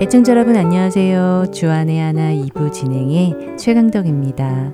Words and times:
애청자 0.00 0.32
여러분 0.32 0.56
안녕하세요. 0.56 1.44
주안의 1.52 2.00
하나 2.00 2.32
2부 2.32 2.72
진행의 2.72 3.56
최강덕입니다. 3.56 4.72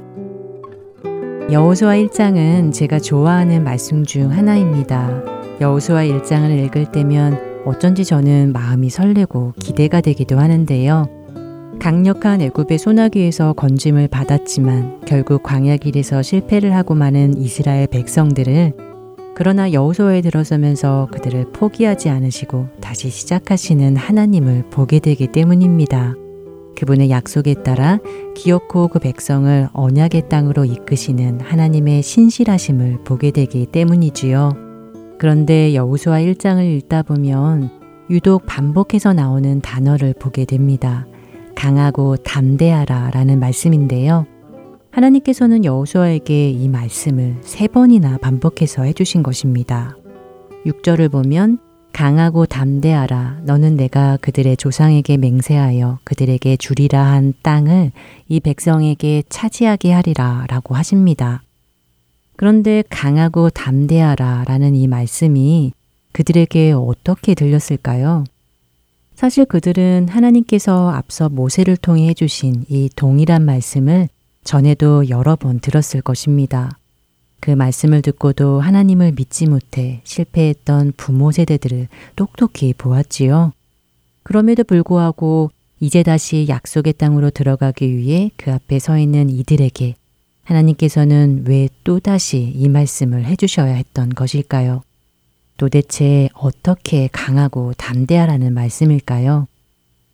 여호수아 1.53 1.96
1장은 1.96 2.73
제가 2.73 2.98
좋아하는 2.98 3.62
말씀 3.62 4.05
중 4.07 4.32
하나입니다. 4.32 5.23
여호수아 5.61 6.05
1장을 6.05 6.64
읽을 6.64 6.93
때면 6.93 7.62
어쩐지 7.67 8.07
저는 8.07 8.55
마음이 8.55 8.89
설레고 8.89 9.53
기대가 9.61 10.01
되기도 10.01 10.39
하는데요. 10.39 11.20
강력한 11.81 12.43
애굽의 12.43 12.79
소나기에서 12.79 13.55
건짐을 13.55 14.09
받았지만 14.09 15.00
결국 15.07 15.43
광야 15.43 15.79
길에서 15.79 16.21
실패를 16.21 16.77
하고 16.77 16.95
마는 16.95 17.39
이스라엘 17.39 17.87
백성들을 17.87 18.75
그러나 19.35 19.73
여호수아에 19.73 20.21
들어서면서 20.21 21.09
그들을 21.11 21.53
포기하지 21.53 22.11
않으시고 22.11 22.68
다시 22.82 23.09
시작하시는 23.09 23.96
하나님을 23.96 24.64
보게 24.68 24.99
되기 24.99 25.27
때문입니다. 25.29 26.14
그분의 26.77 27.09
약속에 27.09 27.54
따라 27.63 27.99
기어코 28.37 28.89
그 28.89 28.99
백성을 28.99 29.68
언약의 29.73 30.29
땅으로 30.29 30.67
이끄시는 30.67 31.40
하나님의 31.40 32.03
신실하심을 32.03 33.05
보게 33.05 33.31
되기 33.31 33.65
때문이지요. 33.65 34.53
그런데 35.19 35.75
여호수아 35.75 36.19
1장을 36.20 36.62
읽다 36.77 37.03
보면 37.05 37.70
유독 38.11 38.45
반복해서 38.45 39.15
나오는 39.15 39.62
단어를 39.62 40.15
보게 40.19 40.45
됩니다. 40.45 41.06
강하고 41.61 42.17
담대하라 42.17 43.11
라는 43.11 43.39
말씀인데요. 43.39 44.25
하나님께서는 44.92 45.67
여호수아에게 45.67 46.53
이 46.53 46.69
말씀을 46.69 47.37
세 47.43 47.69
번이나 47.69 48.17
반복해서 48.17 48.84
해주신 48.84 49.23
것입니다. 49.23 49.95
6절을 50.65 51.12
보면 51.12 51.59
강하고 51.93 52.47
담대하라 52.47 53.41
너는 53.43 53.77
내가 53.77 54.17
그들의 54.23 54.57
조상에게 54.57 55.19
맹세하여 55.19 55.99
그들에게 56.05 56.57
주리라 56.57 57.05
한 57.05 57.34
땅을 57.43 57.93
이 58.29 58.41
백성에게 58.41 59.25
차지하게 59.29 59.93
하리라 59.93 60.47
라고 60.49 60.75
하십니다. 60.75 61.43
그런데 62.37 62.83
강하고 62.89 63.51
담대하라 63.51 64.45
라는 64.47 64.75
이 64.75 64.87
말씀이 64.87 65.75
그들에게 66.12 66.73
어떻게 66.73 67.34
들렸을까요? 67.34 68.25
사실 69.21 69.45
그들은 69.45 70.09
하나님께서 70.09 70.89
앞서 70.89 71.29
모세를 71.29 71.77
통해 71.77 72.09
해주신 72.09 72.65
이 72.71 72.89
동일한 72.97 73.45
말씀을 73.45 74.09
전에도 74.45 75.11
여러 75.11 75.37
번 75.37 75.61
들었을 75.61 76.01
것입니다. 76.01 76.79
그 77.39 77.51
말씀을 77.51 78.01
듣고도 78.01 78.61
하나님을 78.61 79.12
믿지 79.15 79.45
못해 79.45 80.01
실패했던 80.05 80.95
부모 80.97 81.33
세대들을 81.33 81.89
똑똑히 82.17 82.73
보았지요. 82.73 83.53
그럼에도 84.23 84.65
불구하고 84.65 85.51
이제 85.81 86.03
다시 86.03 86.47
약속의 86.49 86.95
땅으로 86.95 87.29
들어가기 87.29 87.95
위해 87.95 88.31
그 88.39 88.51
앞에 88.51 88.79
서 88.79 88.97
있는 88.97 89.29
이들에게 89.29 89.97
하나님께서는 90.45 91.45
왜 91.47 91.69
또다시 91.84 92.55
이 92.57 92.71
말씀을 92.71 93.27
해주셔야 93.27 93.75
했던 93.75 94.09
것일까요? 94.09 94.81
도대체 95.61 96.30
어떻게 96.33 97.11
강하고 97.12 97.75
담대하라는 97.77 98.55
말씀일까요? 98.55 99.47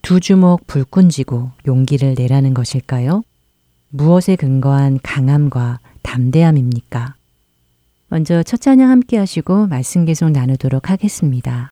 두 0.02 0.18
주먹 0.18 0.66
불끈 0.66 1.08
쥐고 1.08 1.52
용기를 1.68 2.16
내라는 2.18 2.52
것일까요? 2.52 3.22
무엇에 3.90 4.34
근거한 4.34 4.98
강함과 5.04 5.78
담대함입니까? 6.02 7.14
먼저 8.08 8.42
첫 8.42 8.60
찬양 8.60 8.90
함께 8.90 9.18
하시고 9.18 9.68
말씀 9.68 10.04
계속 10.04 10.30
나누도록 10.30 10.90
하겠습니다. 10.90 11.70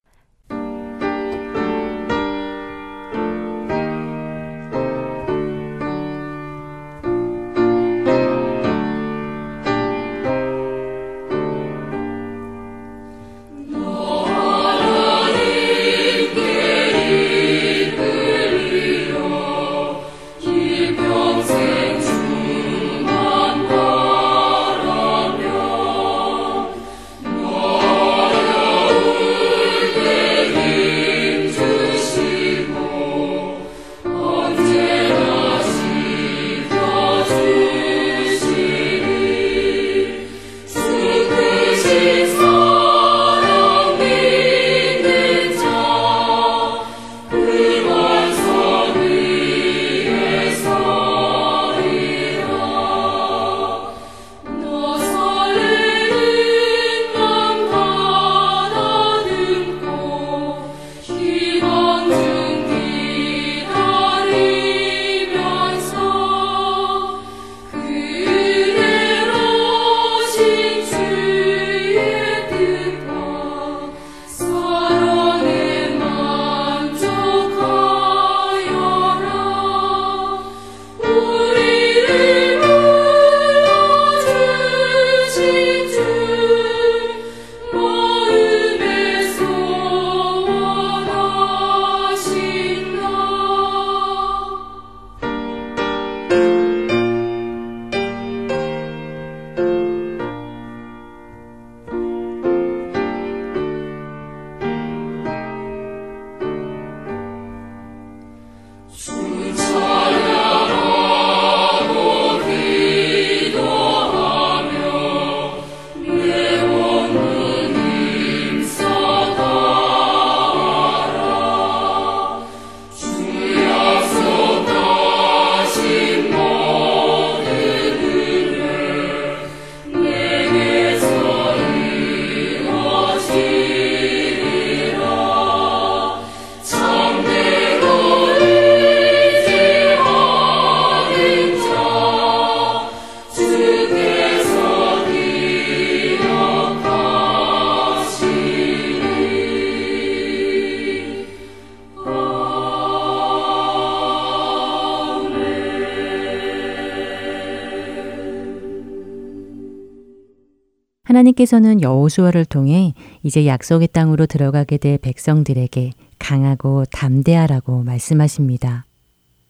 하나님께서는 161.14 161.80
여호수아를 161.80 162.44
통해 162.44 162.92
이제 163.22 163.46
약속의 163.46 163.88
땅으로 163.92 164.26
들어가게 164.26 164.78
될 164.78 164.98
백성들에게 164.98 165.92
강하고 166.18 166.84
담대하라고 166.90 167.84
말씀하십니다. 167.84 168.84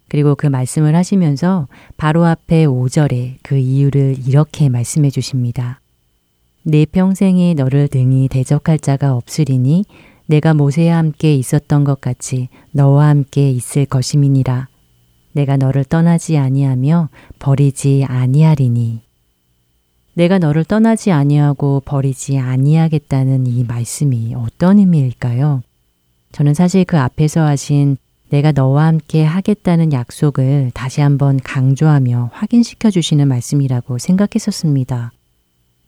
그리고 0.09 0.35
그 0.35 0.47
말씀을 0.47 0.95
하시면서 0.95 1.67
바로 1.97 2.25
앞에 2.25 2.67
5절에 2.67 3.37
그 3.43 3.57
이유를 3.57 4.17
이렇게 4.27 4.69
말씀해 4.69 5.11
주십니다. 5.11 5.81
내 6.63 6.85
평생에 6.87 7.55
너를 7.55 7.89
등이 7.89 8.29
대적할 8.29 8.79
자가 8.79 9.15
없으리니 9.15 9.85
내가 10.27 10.55
모세와 10.55 10.97
함께 10.97 11.35
있었던 11.35 11.85
것 11.85 12.01
같이 12.01 12.49
너와 12.73 13.09
함께 13.09 13.51
있을 13.51 13.87
것임이니라. 13.87 14.69
내가 15.33 15.57
너를 15.57 15.85
떠나지 15.85 16.39
아니하며 16.39 17.09
버리지 17.39 18.05
아니하리니. 18.07 19.04
내가 20.15 20.39
너를 20.39 20.65
떠나지 20.65 21.11
아니하고 21.11 21.83
버리지 21.85 22.39
아니하겠다는 22.39 23.47
이 23.47 23.65
말씀이 23.65 24.35
어떤 24.37 24.79
의미일까요? 24.79 25.63
저는 26.33 26.55
사실 26.55 26.85
그 26.85 26.99
앞에서 26.99 27.43
하신 27.43 27.97
내가 28.31 28.53
너와 28.53 28.87
함께 28.87 29.25
하겠다는 29.25 29.93
약속을 29.93 30.71
다시 30.75 31.01
한번 31.01 31.39
강조하며 31.43 32.31
확인시켜 32.33 32.91
주시는 32.91 33.29
말씀이라고 33.29 33.99
생각했었습니다. 33.99 35.13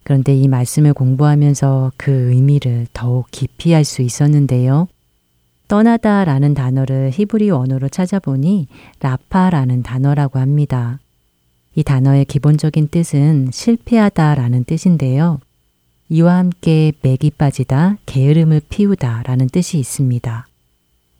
그런데 0.03 0.37
이 0.37 0.47
말씀을 0.47 0.93
공부하면서 0.93 1.93
그 1.97 2.31
의미를 2.33 2.87
더욱 2.93 3.27
깊이 3.33 3.73
할수 3.73 4.03
있었는데요. 4.03 4.87
떠나다 5.67 6.25
라는 6.25 6.55
단어를 6.55 7.11
히브리 7.13 7.51
원어로 7.51 7.89
찾아보니 7.89 8.69
라파라는 9.01 9.83
단어라고 9.83 10.39
합니다. 10.39 11.01
이 11.77 11.85
단어의 11.85 12.25
기본적인 12.25 12.89
뜻은 12.89 13.51
실패하다 13.53 14.35
라는 14.35 14.65
뜻인데요. 14.65 15.41
이와 16.09 16.39
함께 16.39 16.93
맥이 17.03 17.33
빠지다, 17.33 17.99
게으름을 18.07 18.63
피우다 18.71 19.25
라는 19.25 19.47
뜻이 19.47 19.79
있습니다. 19.79 20.47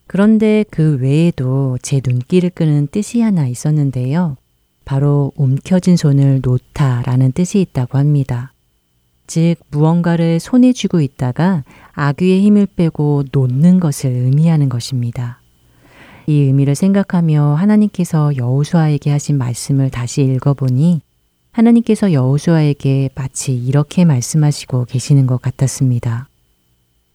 그런데 0.07 0.65
그 0.71 0.97
외에도 1.01 1.77
제 1.83 2.01
눈길을 2.03 2.51
끄는 2.51 2.89
뜻이 2.91 3.21
하나 3.21 3.47
있었는데요. 3.47 4.39
바로 4.87 5.31
움켜진 5.37 5.97
손을 5.97 6.41
놓다 6.43 7.03
라는 7.03 7.33
뜻이 7.33 7.61
있다고 7.61 7.99
합니다. 7.99 8.55
즉, 9.27 9.57
무언가를 9.71 10.41
손에 10.41 10.73
쥐고 10.73 11.03
있다가 11.03 11.65
아귀의 11.93 12.41
힘을 12.43 12.67
빼고 12.67 13.25
놓는 13.31 13.79
것을 13.81 14.11
의미하는 14.11 14.71
것입니다. 14.71 15.41
이 16.27 16.41
의미를 16.41 16.75
생각하며 16.75 17.55
하나님께서 17.55 18.37
여우수아에게 18.37 19.11
하신 19.11 19.39
말씀을 19.39 19.91
다시 19.91 20.23
읽어보니 20.23 21.01
하나님께서 21.53 22.13
여우수아에게 22.13 23.11
마치 23.15 23.55
이렇게 23.55 24.05
말씀하시고 24.05 24.87
계시는 24.87 25.27
것 25.27 25.41
같았습니다. 25.41 26.29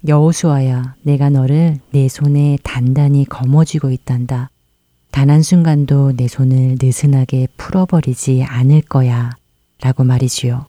여우수아야, 0.07 0.95
내가 1.03 1.29
너를 1.29 1.77
내 1.91 2.07
손에 2.07 2.57
단단히 2.63 3.25
거머쥐고 3.25 3.91
있단다. 3.91 4.49
단 5.11 5.29
한순간도 5.29 6.13
내 6.15 6.27
손을 6.27 6.77
느슨하게 6.81 7.49
풀어버리지 7.57 8.43
않을 8.43 8.81
거야. 8.81 9.31
라고 9.81 10.03
말이지요. 10.03 10.65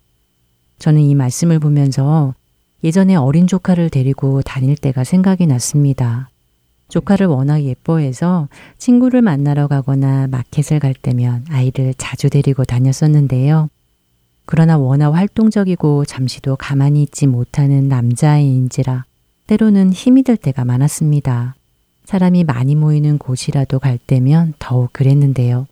저는 0.79 1.01
이 1.01 1.15
말씀을 1.15 1.61
보면서 1.61 2.35
예전에 2.83 3.15
어린 3.15 3.47
조카를 3.47 3.89
데리고 3.89 4.43
다닐 4.43 4.77
때가 4.77 5.05
생각이 5.05 5.47
났습니다. 5.47 6.32
조카를 6.93 7.27
워낙 7.27 7.63
예뻐해서 7.63 8.49
친구를 8.77 9.23
만나러 9.23 9.67
가거나 9.67 10.27
마켓을 10.27 10.79
갈 10.79 10.93
때면 10.93 11.47
아이를 11.49 11.95
자주 11.97 12.29
데리고 12.29 12.65
다녔었는데요. 12.65 13.71
그러나 14.45 14.77
워낙 14.77 15.13
활동적이고 15.13 16.05
잠시도 16.05 16.57
가만히 16.57 17.03
있지 17.03 17.27
못하는 17.27 17.89
남자아이인지라 17.89 19.07
때로는 19.47 19.95
힘이 19.95 20.23
들 20.23 20.37
때가 20.37 20.67
많았습니다. 20.67 21.55
사람이 22.05 22.45
많이 22.45 22.75
모이는 22.75 23.17
곳이라도 23.17 23.79
갈 23.79 23.97
때면 23.97 24.53
더욱 24.59 24.93
그랬는데요. 24.93 25.67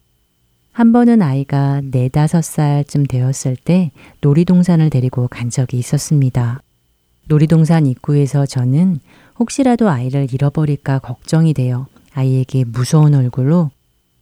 한 0.72 0.94
번은 0.94 1.20
아이가 1.20 1.82
네다섯 1.84 2.42
살쯤 2.42 3.04
되었을 3.04 3.56
때 3.56 3.90
놀이동산을 4.22 4.88
데리고 4.88 5.28
간 5.28 5.50
적이 5.50 5.80
있었습니다. 5.80 6.62
놀이동산 7.30 7.86
입구에서 7.86 8.44
저는 8.44 8.98
혹시라도 9.38 9.88
아이를 9.88 10.26
잃어버릴까 10.32 10.98
걱정이 10.98 11.54
되어 11.54 11.86
아이에게 12.12 12.64
무서운 12.64 13.14
얼굴로 13.14 13.70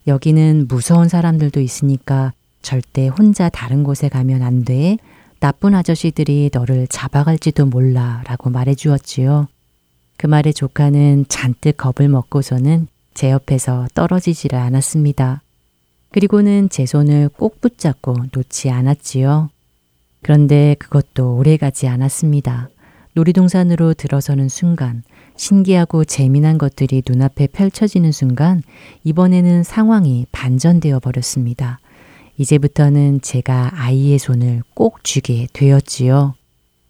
여기는 0.06 0.66
무서운 0.68 1.08
사람들도 1.08 1.58
있으니까 1.58 2.34
절대 2.60 3.08
혼자 3.08 3.48
다른 3.48 3.82
곳에 3.82 4.10
가면 4.10 4.42
안 4.42 4.62
돼. 4.62 4.98
나쁜 5.40 5.74
아저씨들이 5.74 6.50
너를 6.52 6.86
잡아갈지도 6.86 7.64
몰라 7.64 8.22
라고 8.26 8.50
말해 8.50 8.74
주었지요. 8.74 9.48
그 10.18 10.26
말에 10.26 10.52
조카는 10.52 11.26
잔뜩 11.28 11.78
겁을 11.78 12.10
먹고서는 12.10 12.88
제 13.14 13.30
옆에서 13.30 13.86
떨어지지를 13.94 14.58
않았습니다. 14.58 15.40
그리고는 16.10 16.68
제 16.68 16.84
손을 16.84 17.30
꼭 17.30 17.62
붙잡고 17.62 18.16
놓지 18.34 18.68
않았지요. 18.68 19.48
그런데 20.22 20.76
그것도 20.78 21.36
오래 21.36 21.56
가지 21.56 21.88
않았습니다. 21.88 22.68
놀이동산으로 23.14 23.94
들어서는 23.94 24.48
순간 24.48 25.02
신기하고 25.36 26.04
재미난 26.04 26.58
것들이 26.58 27.02
눈앞에 27.06 27.46
펼쳐지는 27.48 28.12
순간 28.12 28.62
이번에는 29.04 29.62
상황이 29.62 30.26
반전되어 30.32 31.00
버렸습니다. 31.00 31.80
이제부터는 32.36 33.20
제가 33.20 33.72
아이의 33.74 34.18
손을 34.18 34.62
꼭 34.74 35.02
쥐게 35.04 35.48
되었지요. 35.52 36.34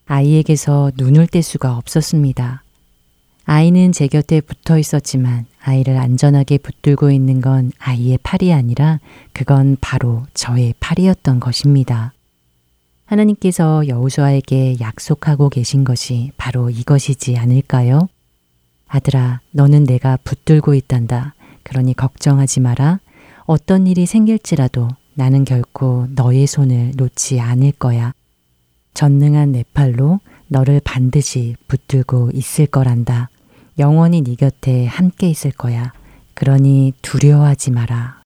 아이에게서 0.07 0.93
눈을 0.97 1.27
뗄 1.27 1.43
수가 1.43 1.77
없었습니다. 1.77 2.63
아이는 3.45 3.93
제 3.93 4.09
곁에 4.09 4.43
붙어 4.43 4.79
있었지만 4.79 5.47
아이를 5.63 5.97
안전하게 5.97 6.59
붙들고 6.59 7.11
있는 7.11 7.41
건 7.41 7.73
아이의 7.79 8.19
팔이 8.23 8.53
아니라 8.53 9.01
그건 9.33 9.79
바로 9.81 10.27
저의 10.35 10.75
팔이었던 10.81 11.41
것입니다. 11.41 12.13
하나님께서 13.09 13.89
여우수아에게 13.89 14.77
약속하고 14.81 15.49
계신 15.49 15.83
것이 15.83 16.31
바로 16.37 16.69
이것이지 16.69 17.39
않을까요? 17.39 18.07
아들아, 18.87 19.41
너는 19.51 19.85
내가 19.85 20.19
붙들고 20.25 20.75
있단다. 20.75 21.35
그러니 21.63 21.95
걱정하지 21.95 22.61
마라. 22.61 23.01
어떤 23.47 23.87
일이 23.87 24.05
생길지라도 24.05 24.89
나는 25.15 25.45
결코 25.45 26.07
너의 26.15 26.47
손을 26.47 26.93
놓지 26.97 27.41
않을 27.41 27.73
거야. 27.73 28.13
전능한 28.93 29.53
내 29.53 29.65
팔로 29.73 30.21
너를 30.49 30.81
반드시 30.85 31.57
붙들고 31.67 32.33
있을 32.35 32.67
거란다. 32.67 33.31
영원히 33.79 34.21
네 34.23 34.35
곁에 34.35 34.85
함께 34.85 35.31
있을 35.31 35.51
거야. 35.51 35.93
그러니 36.35 36.93
두려워하지 37.01 37.71
마라. 37.71 38.18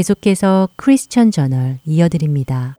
계속해서 0.00 0.70
크리스천 0.76 1.30
저널 1.30 1.78
이어드립니다. 1.84 2.78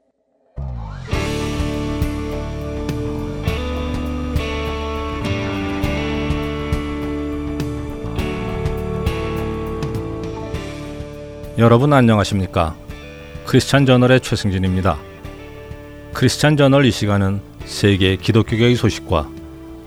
여러분 11.58 11.92
안녕하십니까? 11.92 12.74
크리스찬 13.46 13.86
저널의 13.86 14.20
최승진입니다. 14.20 14.98
크리스찬 16.14 16.56
저널 16.56 16.86
이 16.86 16.90
시간은 16.90 17.40
세계 17.66 18.16
기독교계의 18.16 18.74
소식과 18.74 19.28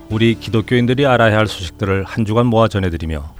우리 0.08 0.36
기독교인들이 0.36 1.04
알아야 1.04 1.36
할 1.36 1.46
소식들을 1.46 2.04
한 2.04 2.24
주간 2.24 2.46
모아 2.46 2.68
전해드리며 2.68 3.35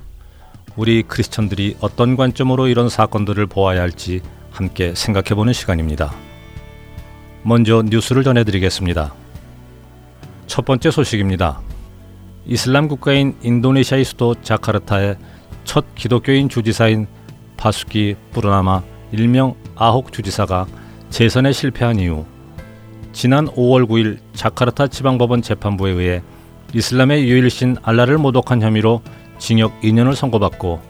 우리 0.76 1.02
크리스천들이 1.02 1.76
어떤 1.80 2.16
관점으로 2.16 2.68
이런 2.68 2.88
사건들을 2.88 3.46
보아야 3.46 3.80
할지 3.80 4.20
함께 4.50 4.94
생각해 4.94 5.34
보는 5.34 5.52
시간입니다. 5.52 6.14
먼저 7.42 7.82
뉴스를 7.82 8.24
전해드리겠습니다. 8.24 9.14
첫 10.46 10.64
번째 10.64 10.90
소식입니다. 10.90 11.60
이슬람 12.44 12.88
국가인 12.88 13.36
인도네시아의 13.42 14.04
수도 14.04 14.34
자카르타의 14.40 15.16
첫 15.64 15.94
기독교인 15.94 16.48
주지사인 16.48 17.06
파수키 17.56 18.16
뿌르나마 18.32 18.82
일명 19.12 19.54
아혹 19.74 20.12
주지사가 20.12 20.66
재선에 21.10 21.52
실패한 21.52 21.98
이후 21.98 22.26
지난 23.12 23.46
5월 23.48 23.88
9일 23.88 24.18
자카르타 24.34 24.88
지방법원 24.88 25.42
재판부에 25.42 25.92
의해 25.92 26.22
이슬람의 26.74 27.28
유일신 27.28 27.76
알라를 27.82 28.18
모독한 28.18 28.60
혐의로 28.60 29.00
징역 29.38 29.80
2년을 29.80 30.14
선고받고 30.14 30.80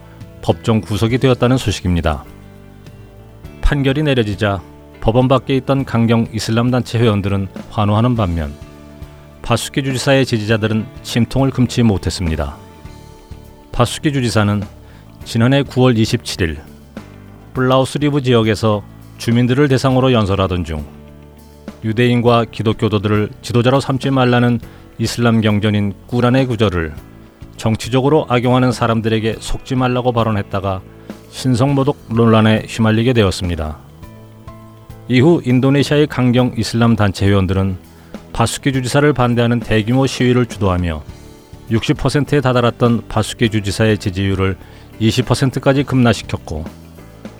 법정 0.43 0.81
구속이 0.81 1.19
되었다는 1.19 1.57
소식입니다. 1.57 2.25
판결이 3.61 4.03
내려지자 4.03 4.62
법원 5.00 5.29
밖에 5.29 5.57
있던 5.57 5.85
강경 5.85 6.29
이슬람 6.33 6.71
단체 6.71 6.99
회원들은 6.99 7.49
환호하는 7.71 8.17
반면 8.17 8.55
바수키 9.43 9.83
주지사의 9.83 10.26
지지자들은 10.26 10.87
침통을 11.03 11.50
금치 11.50 11.83
못했습니다. 11.83 12.57
바수키 13.73 14.12
주지사는 14.12 14.62
지난해 15.25 15.62
9월 15.62 15.97
27일 15.97 16.59
풀라우 17.55 17.99
스리부 17.99 18.23
지역에서 18.23 18.83
주민들을 19.19 19.69
대상으로 19.69 20.12
연설하던 20.12 20.65
중 20.65 20.85
유대인과 21.85 22.47
기독교도들을 22.50 23.31
지도자로 23.43 23.81
삼지 23.81 24.11
말라는 24.11 24.61
이슬람 24.99 25.41
경전인 25.41 25.95
꾸란의 26.07 26.47
구절을 26.47 26.95
정치적으로 27.57 28.27
악용하는 28.29 28.73
사람들에게 28.73 29.37
속지 29.41 29.75
말라고 29.75 30.13
발언했다가 30.13 30.83
신성모독 31.31 31.97
논란에 32.15 32.65
휘말리게 32.69 33.13
되었습니다. 33.13 33.79
이후 35.09 35.41
인도네시아의 35.45 36.07
강경 36.09 36.55
이슬람 36.57 36.97
단체 36.97 37.27
회원들은 37.27 37.79
바수키 38.33 38.73
주지사를 38.73 39.11
반대하는 39.13 39.61
대규모 39.61 40.07
시위를 40.07 40.47
주도하며 40.47 41.03
60%에 41.71 42.41
다다랐던 42.41 43.09
바수키 43.09 43.51
주지사의 43.51 43.99
지지율을 43.99 44.57
20%까지 45.01 45.85
급락시켰고 45.85 46.65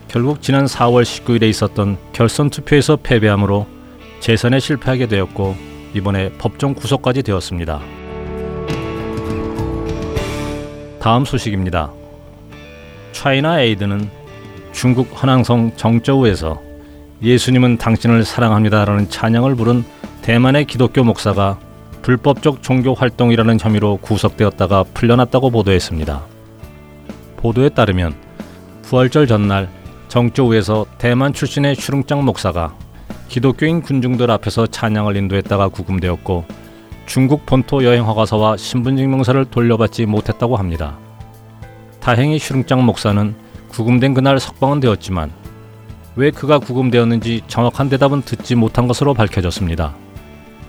결국 0.09 0.41
지난 0.43 0.67
4월 0.67 1.03
19일에 1.03 1.45
있었던 1.45 1.99
결선 2.13 2.51
투표에서 2.51 2.97
패배함으로 2.97 3.67
재선에 4.21 4.61
실패하게 4.61 5.09
되었고 5.09 5.57
이번에 5.95 6.33
법정 6.39 6.75
구속까지 6.75 7.23
되었습니다. 7.23 8.06
다음 11.07 11.25
소식입니다. 11.25 11.93
차이나 13.13 13.61
에이드는 13.61 14.11
중국 14.73 15.23
허낭성 15.23 15.77
정저우에서 15.77 16.61
예수님은 17.23 17.79
당신을 17.79 18.25
사랑합니다라는 18.25 19.09
찬양을 19.09 19.55
부른 19.55 19.85
대만의 20.23 20.65
기독교 20.65 21.05
목사가 21.05 21.61
불법적 22.03 22.61
종교 22.61 22.93
활동이라는 22.93 23.61
혐의로 23.61 23.99
구속되었다가 23.99 24.83
풀려났다고 24.95 25.51
보도했습니다. 25.51 26.25
보도에 27.37 27.69
따르면 27.69 28.13
부활절 28.83 29.29
전날 29.29 29.69
정조우에서 30.09 30.87
대만 30.99 31.33
출신의 31.33 31.77
슈릉짱 31.77 32.25
목사가 32.25 32.75
기독교인 33.29 33.81
군중들 33.81 34.29
앞에서 34.33 34.67
찬양을 34.67 35.15
인도했다가 35.15 35.69
구금되었고 35.69 36.66
중국 37.07 37.47
본토 37.47 37.85
여행 37.85 38.05
허가서와 38.05 38.57
신분증명서를 38.57 39.47
돌려받지 39.47 40.07
못했다고 40.07 40.57
합니다. 40.57 40.99
다행히 42.01 42.39
슈릉짱 42.39 42.85
목사는 42.85 43.35
구금된 43.69 44.15
그날 44.15 44.39
석방은 44.39 44.81
되었지만 44.81 45.33
왜 46.17 46.31
그가 46.31 46.59
구금되었는지 46.59 47.43
정확한 47.47 47.89
대답은 47.89 48.23
듣지 48.23 48.55
못한 48.55 48.89
것으로 48.89 49.15
밝혀졌습니다. 49.15 49.95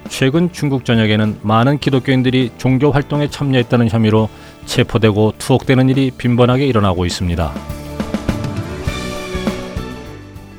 최근 0.09 0.51
중국 0.51 0.85
전역에는 0.85 1.39
많은 1.41 1.79
기독교인들이 1.79 2.51
종교 2.57 2.91
활동에 2.91 3.29
참여했다는 3.29 3.89
혐의로 3.89 4.29
체포되고 4.65 5.33
투옥되는 5.37 5.89
일이 5.89 6.11
빈번하게 6.11 6.65
일어나고 6.65 7.05
있습니다. 7.05 7.53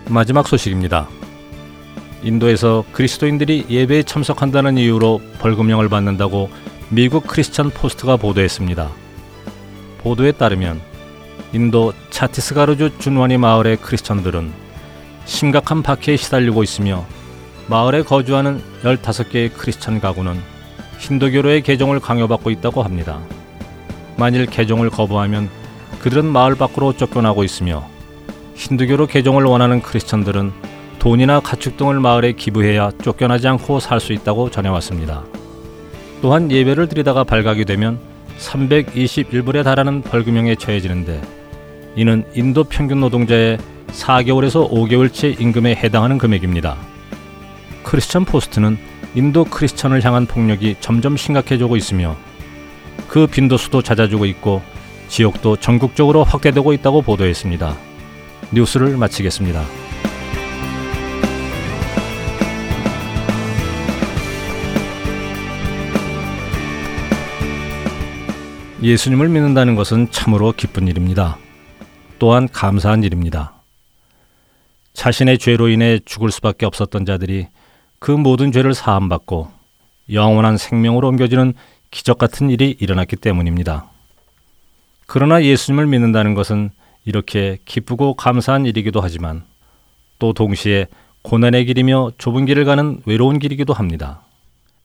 마지막 0.09 0.49
소식입니다. 0.49 1.09
인도에서 2.23 2.85
그리스도인들이 2.93 3.67
예배에 3.71 4.03
참석한다는 4.03 4.77
이유로 4.79 5.21
벌금형을 5.41 5.89
받는다고 5.89 6.51
미국 6.89 7.27
크리스천 7.27 7.71
포스트가 7.71 8.17
보도했습니다. 8.17 8.91
보도에 9.99 10.33
따르면 10.33 10.81
인도 11.53 11.93
차티스가르주 12.11 12.99
준와니 12.99 13.39
마을의 13.39 13.79
크리스천들은 13.79 14.53
심각한 15.25 15.83
박해에 15.83 16.17
시달리고 16.17 16.63
있으며 16.63 17.07
마을에 17.69 18.03
거주하는 18.03 18.63
15개의 18.83 19.53
크리스천 19.55 20.01
가구는 20.01 20.41
힌두교로의 20.99 21.63
개종을 21.63 22.01
강요받고 22.01 22.51
있다고 22.51 22.83
합니다. 22.83 23.21
만일 24.17 24.47
개종을 24.47 24.91
거부하면 24.91 25.49
그들은 26.01 26.25
마을 26.25 26.55
밖으로 26.55 26.95
쫓겨나고 26.95 27.45
있으며 27.45 27.87
힌두교로 28.55 29.07
개종을 29.07 29.45
원하는 29.45 29.81
크리스천들은 29.81 30.53
돈이나 30.99 31.41
가축 31.41 31.77
등을 31.77 32.01
마을에 32.01 32.33
기부해야 32.33 32.91
쫓겨나지 33.03 33.47
않고 33.49 33.81
살 33.81 34.01
수 34.01 34.13
있다고 34.13 34.51
전해왔습니다. 34.51 35.25
또한 36.21 36.51
예배를 36.51 36.89
드리다가 36.89 37.25
발각이 37.25 37.65
되면 37.65 37.99
321불에 38.39 39.65
달하는 39.65 40.03
벌금형에 40.03 40.57
처해지는데 40.57 41.21
이는 41.97 42.25
인도 42.35 42.65
평균 42.65 43.01
노동자의 43.01 43.59
4개월에서 43.89 44.71
5개월치 44.71 45.41
임금에 45.41 45.75
해당하는 45.75 46.19
금액입니다. 46.19 46.77
크리스천 47.83 48.25
포스트는 48.25 48.79
인도 49.15 49.45
크리스천을 49.45 50.05
향한 50.05 50.27
폭력이 50.27 50.77
점점 50.81 51.17
심각해지고 51.17 51.77
있으며 51.77 52.17
그 53.09 53.27
빈도수도 53.27 53.83
잦아지고 53.83 54.27
있고 54.27 54.63
지역도 55.09 55.57
전국적으로 55.57 56.25
확대되고 56.25 56.73
있다고 56.75 57.03
보도했습니다. 57.03 57.75
뉴스를 58.53 58.97
마치겠습니다. 58.97 59.88
예수님을 68.83 69.29
믿는다는 69.29 69.75
것은 69.75 70.11
참으로 70.12 70.53
기쁜 70.53 70.87
일입니다. 70.87 71.37
또한 72.21 72.49
감사한 72.49 73.03
일입니다. 73.03 73.55
자신의 74.93 75.38
죄로 75.38 75.69
인해 75.69 75.99
죽을 76.05 76.31
수밖에 76.31 76.64
없었던 76.64 77.05
자들이 77.05 77.49
그 77.99 78.12
모든 78.12 78.53
죄를 78.53 78.75
사함받고 78.75 79.49
영원한 80.12 80.57
생명으로 80.57 81.09
옮겨지는 81.09 81.55
기적 81.91 82.19
같은 82.19 82.51
일이 82.51 82.77
일어났기 82.79 83.17
때문입니다. 83.17 83.91
그러나 85.07 85.43
예수님을 85.43 85.87
믿는다는 85.87 86.35
것은 86.35 86.71
이렇게 87.05 87.59
기쁘고 87.64 88.14
감사한 88.14 88.67
일이기도 88.67 89.01
하지만 89.01 89.43
또 90.21 90.33
동시에 90.33 90.87
고난의 91.23 91.64
길이며 91.64 92.12
좁은 92.19 92.47
길을 92.47 92.64
가는 92.64 93.01
외로운 93.07 93.41
길이기도 93.41 93.73
합니다. 93.73 94.23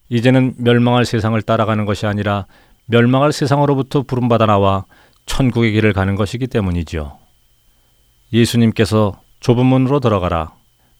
이제는 0.08 0.54
멸망할 0.58 1.04
세상을 1.04 1.40
따라가는 1.42 1.84
것이 1.84 2.06
아니라 2.06 2.46
멸망할 2.86 3.32
세상으로부터 3.32 4.02
부름받아 4.02 4.46
나와 4.46 4.84
천국의 5.26 5.72
길을 5.72 5.92
가는 5.92 6.16
것이기 6.16 6.46
때문이지요. 6.46 7.16
예수님께서 8.32 9.20
좁은 9.40 9.64
문으로 9.66 10.00
들어가라. 10.00 10.52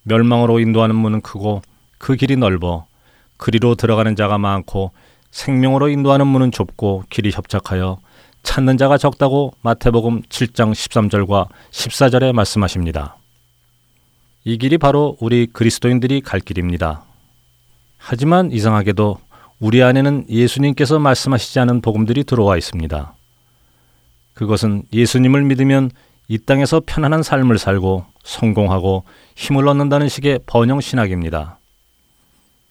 멸망으로 0.02 0.60
인도하는 0.60 0.94
문은 0.94 1.20
크고 1.20 1.62
그 1.98 2.16
길이 2.16 2.36
넓어 2.36 2.86
그리로 3.36 3.74
들어가는 3.74 4.16
자가 4.16 4.38
많고 4.38 4.92
생명으로 5.30 5.88
인도하는 5.88 6.26
문은 6.26 6.52
좁고 6.52 7.04
길이 7.10 7.30
협착하여 7.32 7.98
찾는 8.42 8.76
자가 8.76 8.98
적다고 8.98 9.54
마태복음 9.62 10.22
7장 10.22 10.72
13절과 10.72 11.48
14절에 11.70 12.32
말씀하십니다. 12.32 13.16
이 14.44 14.58
길이 14.58 14.76
바로 14.78 15.16
우리 15.20 15.46
그리스도인들이 15.46 16.20
갈 16.20 16.40
길입니다. 16.40 17.04
하지만 17.96 18.52
이상하게도 18.52 19.18
우리 19.64 19.82
안에는 19.82 20.26
예수님께서 20.28 20.98
말씀하시지 20.98 21.58
않은 21.60 21.80
복음들이 21.80 22.22
들어와 22.24 22.58
있습니다. 22.58 23.14
그것은 24.34 24.82
예수님을 24.92 25.42
믿으면 25.44 25.90
이 26.28 26.36
땅에서 26.36 26.82
편안한 26.84 27.22
삶을 27.22 27.56
살고 27.56 28.04
성공하고 28.24 29.04
힘을 29.36 29.66
얻는다는 29.66 30.10
식의 30.10 30.40
번영 30.44 30.82
신학입니다. 30.82 31.56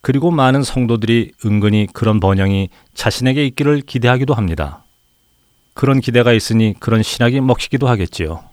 그리고 0.01 0.29
많은 0.29 0.61
성도들이 0.61 1.31
은근히 1.43 1.87
그런 1.91 2.19
번영이 2.19 2.69
자신에게 2.93 3.43
있기를 3.47 3.81
기대하기도 3.81 4.35
합니다. 4.35 4.83
그런 5.73 5.99
기대가 5.99 6.31
있으니 6.31 6.75
그런 6.79 7.01
신학이 7.01 7.41
먹히기도 7.41 7.87
하겠지요. 7.87 8.43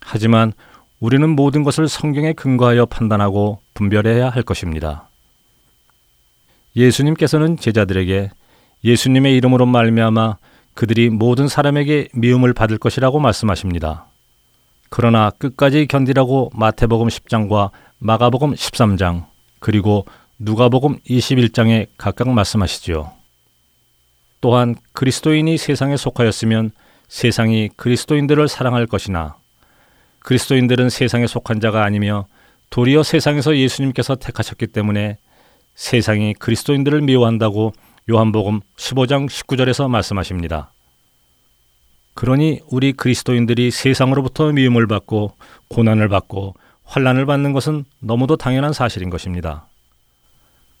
하지만 0.00 0.52
우리는 0.98 1.30
모든 1.30 1.62
것을 1.62 1.86
성경에 1.86 2.32
근거하여 2.32 2.86
판단하고 2.86 3.60
분별해야 3.74 4.30
할 4.30 4.42
것입니다. 4.42 5.05
예수님께서는 6.76 7.56
제자들에게 7.56 8.30
예수님의 8.84 9.36
이름으로 9.36 9.66
말미암아 9.66 10.36
그들이 10.74 11.08
모든 11.08 11.48
사람에게 11.48 12.08
미움을 12.12 12.52
받을 12.52 12.78
것이라고 12.78 13.18
말씀하십니다. 13.18 14.06
그러나 14.90 15.30
끝까지 15.30 15.86
견디라고 15.86 16.50
마태복음 16.54 17.08
10장과 17.08 17.70
마가복음 17.98 18.52
13장 18.52 19.24
그리고 19.58 20.04
누가복음 20.38 20.98
21장에 21.00 21.86
각각 21.96 22.28
말씀하시지요. 22.28 23.10
또한 24.42 24.76
그리스도인이 24.92 25.56
세상에 25.56 25.96
속하였으면 25.96 26.72
세상이 27.08 27.70
그리스도인들을 27.76 28.46
사랑할 28.48 28.86
것이나 28.86 29.36
그리스도인들은 30.18 30.90
세상에 30.90 31.26
속한 31.26 31.60
자가 31.60 31.84
아니며 31.84 32.26
도리어 32.68 33.02
세상에서 33.02 33.56
예수님께서 33.56 34.16
택하셨기 34.16 34.66
때문에 34.68 35.16
세상이 35.76 36.34
그리스도인들을 36.34 37.02
미워한다고 37.02 37.72
요한복음 38.10 38.60
15장 38.76 39.28
19절에서 39.28 39.88
말씀하십니다. 39.88 40.72
그러니 42.14 42.62
우리 42.68 42.94
그리스도인들이 42.94 43.70
세상으로부터 43.70 44.52
미움을 44.52 44.86
받고 44.86 45.36
고난을 45.68 46.08
받고 46.08 46.54
환란을 46.84 47.26
받는 47.26 47.52
것은 47.52 47.84
너무도 48.00 48.36
당연한 48.36 48.72
사실인 48.72 49.10
것입니다. 49.10 49.68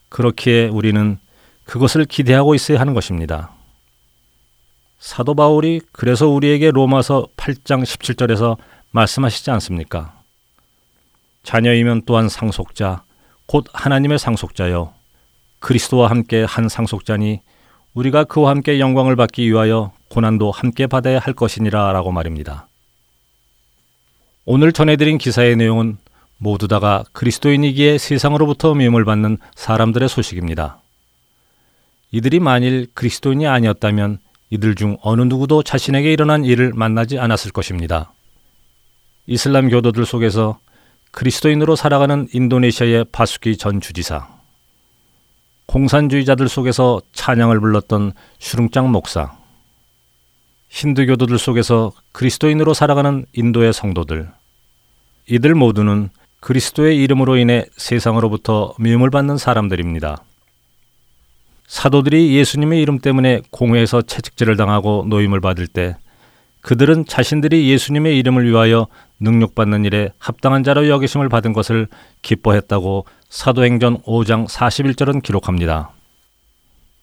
그렇기에 0.08 0.68
우리는 0.68 1.18
그것을 1.64 2.06
기대하고 2.06 2.54
있어야 2.54 2.80
하는 2.80 2.94
것입니다. 2.94 3.50
사도 4.98 5.34
바울이 5.34 5.82
그래서 5.92 6.26
우리에게 6.28 6.70
로마서 6.70 7.28
8장 7.36 7.82
17절에서 7.82 8.56
말씀하시지 8.92 9.50
않습니까? 9.50 10.18
자녀이면 11.42 12.02
또한 12.06 12.30
상속자, 12.30 13.04
곧 13.46 13.64
하나님의 13.72 14.18
상속자여, 14.18 14.92
그리스도와 15.60 16.10
함께 16.10 16.44
한 16.44 16.68
상속자니 16.68 17.40
우리가 17.94 18.24
그와 18.24 18.50
함께 18.50 18.78
영광을 18.78 19.16
받기 19.16 19.48
위하여 19.48 19.92
고난도 20.10 20.50
함께 20.50 20.86
받아야 20.86 21.18
할 21.18 21.32
것이니라 21.32 21.92
라고 21.92 22.12
말입니다. 22.12 22.68
오늘 24.44 24.72
전해드린 24.72 25.18
기사의 25.18 25.56
내용은 25.56 25.98
모두 26.38 26.68
다가 26.68 27.04
그리스도인이기에 27.12 27.98
세상으로부터 27.98 28.74
미움을 28.74 29.04
받는 29.04 29.38
사람들의 29.54 30.08
소식입니다. 30.08 30.80
이들이 32.12 32.40
만일 32.40 32.86
그리스도인이 32.94 33.46
아니었다면 33.46 34.18
이들 34.50 34.74
중 34.74 34.96
어느 35.00 35.22
누구도 35.22 35.62
자신에게 35.62 36.12
일어난 36.12 36.44
일을 36.44 36.72
만나지 36.74 37.18
않았을 37.18 37.50
것입니다. 37.52 38.12
이슬람 39.26 39.68
교도들 39.68 40.06
속에서 40.06 40.58
그리스도인으로 41.16 41.76
살아가는 41.76 42.28
인도네시아의 42.30 43.06
바수키 43.10 43.56
전 43.56 43.80
주지사, 43.80 44.28
공산주의자들 45.64 46.46
속에서 46.46 47.00
찬양을 47.14 47.58
불렀던 47.58 48.12
슈룽짱 48.38 48.92
목사, 48.92 49.34
힌두교도들 50.68 51.38
속에서 51.38 51.92
그리스도인으로 52.12 52.74
살아가는 52.74 53.24
인도의 53.32 53.72
성도들, 53.72 54.28
이들 55.30 55.54
모두는 55.54 56.10
그리스도의 56.40 57.02
이름으로 57.02 57.38
인해 57.38 57.64
세상으로부터 57.78 58.74
미움을 58.78 59.08
받는 59.08 59.38
사람들입니다. 59.38 60.22
사도들이 61.66 62.36
예수님의 62.36 62.82
이름 62.82 62.98
때문에 62.98 63.40
공회에서 63.50 64.02
채찍질을 64.02 64.58
당하고 64.58 65.06
노임을 65.08 65.40
받을 65.40 65.66
때 65.66 65.96
그들은 66.60 67.06
자신들이 67.06 67.70
예수님의 67.70 68.18
이름을 68.18 68.50
위하여 68.50 68.88
능력받는 69.20 69.84
일에 69.84 70.10
합당한 70.18 70.62
자로 70.62 70.88
여기심을 70.88 71.28
받은 71.28 71.52
것을 71.52 71.88
기뻐했다고 72.22 73.06
사도행전 73.28 74.02
5장 74.02 74.46
41절은 74.46 75.22
기록합니다. 75.22 75.90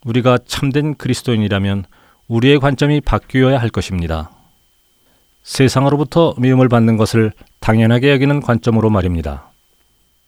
우리가 0.06 0.38
참된 0.45 0.95
그리스도인이라면 0.95 1.86
우리의 2.28 2.60
관점이 2.60 3.02
바뀌어야 3.02 3.60
할 3.60 3.69
것입니다. 3.69 4.32
세상으로부터 5.43 6.36
미움을 6.38 6.69
받는 6.69 6.97
것을 6.97 7.32
당연하게 7.60 8.12
여기는 8.12 8.41
관점으로 8.41 8.89
말입니다. 8.89 9.49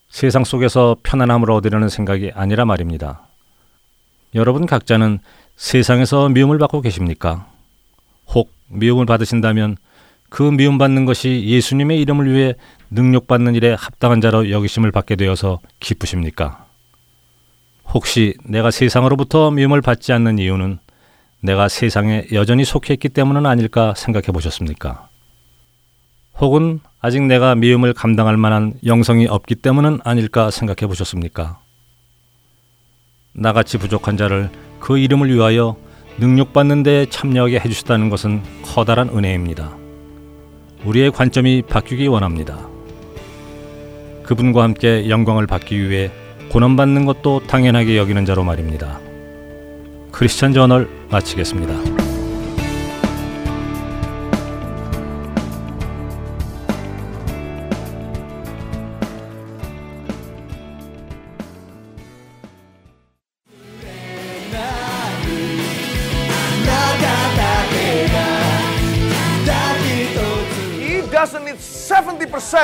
세상 0.10 0.43
속에서 0.43 0.95
편안함을 1.04 1.52
얻으려는 1.52 1.89
생각이 1.89 2.32
아니라 2.34 2.65
말입니다. 2.65 3.28
여러분 4.34 4.65
각자는 4.65 5.19
세상에서 5.56 6.30
미움을 6.30 6.58
받고 6.58 6.82
계십니까? 6.82 7.48
혹 8.28 8.52
미움을 8.67 9.06
받으신다면 9.06 9.78
그 10.29 10.43
미움받는 10.43 11.05
것이 11.05 11.43
예수님의 11.45 11.99
이름을 12.01 12.31
위해 12.31 12.55
능력받는 12.91 13.55
일에 13.55 13.73
합당한 13.73 14.21
자로 14.21 14.49
여기심을 14.49 14.91
받게 14.91 15.15
되어서 15.15 15.59
기쁘십니까? 15.79 16.65
혹시 17.93 18.35
내가 18.43 18.71
세상으로부터 18.71 19.51
미움을 19.51 19.81
받지 19.81 20.11
않는 20.13 20.39
이유는 20.39 20.79
내가 21.41 21.67
세상에 21.69 22.25
여전히 22.33 22.65
속해 22.65 22.93
있기 22.95 23.09
때문은 23.09 23.45
아닐까 23.45 23.93
생각해 23.95 24.27
보셨습니까? 24.27 25.07
혹은 26.39 26.79
아직 26.99 27.21
내가 27.23 27.55
미움을 27.55 27.93
감당할 27.93 28.35
만한 28.35 28.73
영성이 28.85 29.27
없기 29.27 29.55
때문은 29.55 29.99
아닐까 30.03 30.51
생각해 30.51 30.88
보셨습니까? 30.88 31.59
나같이 33.33 33.77
부족한 33.77 34.17
자를 34.17 34.49
그 34.79 34.97
이름을 34.97 35.33
위하여 35.33 35.77
능력받는 36.17 36.83
데 36.83 37.05
참여하게 37.09 37.59
해주셨다는 37.59 38.09
것은 38.09 38.41
커다란 38.63 39.09
은혜입니다. 39.09 39.85
우리의 40.86 41.12
관점이 41.12 41.63
바뀌기 41.63 42.08
원합니다. 42.08 42.67
그분과 44.24 44.63
함께 44.63 45.10
영광을 45.10 45.48
받기 45.48 45.89
위해 45.89 46.12
고난받는 46.50 47.06
것도 47.06 47.41
당연하게 47.48 47.98
여기는 47.98 48.26
자로 48.26 48.43
말입니다. 48.43 49.00
크리스천 50.12 50.54
저널 50.54 50.88
마치겠습니다. 51.10 52.05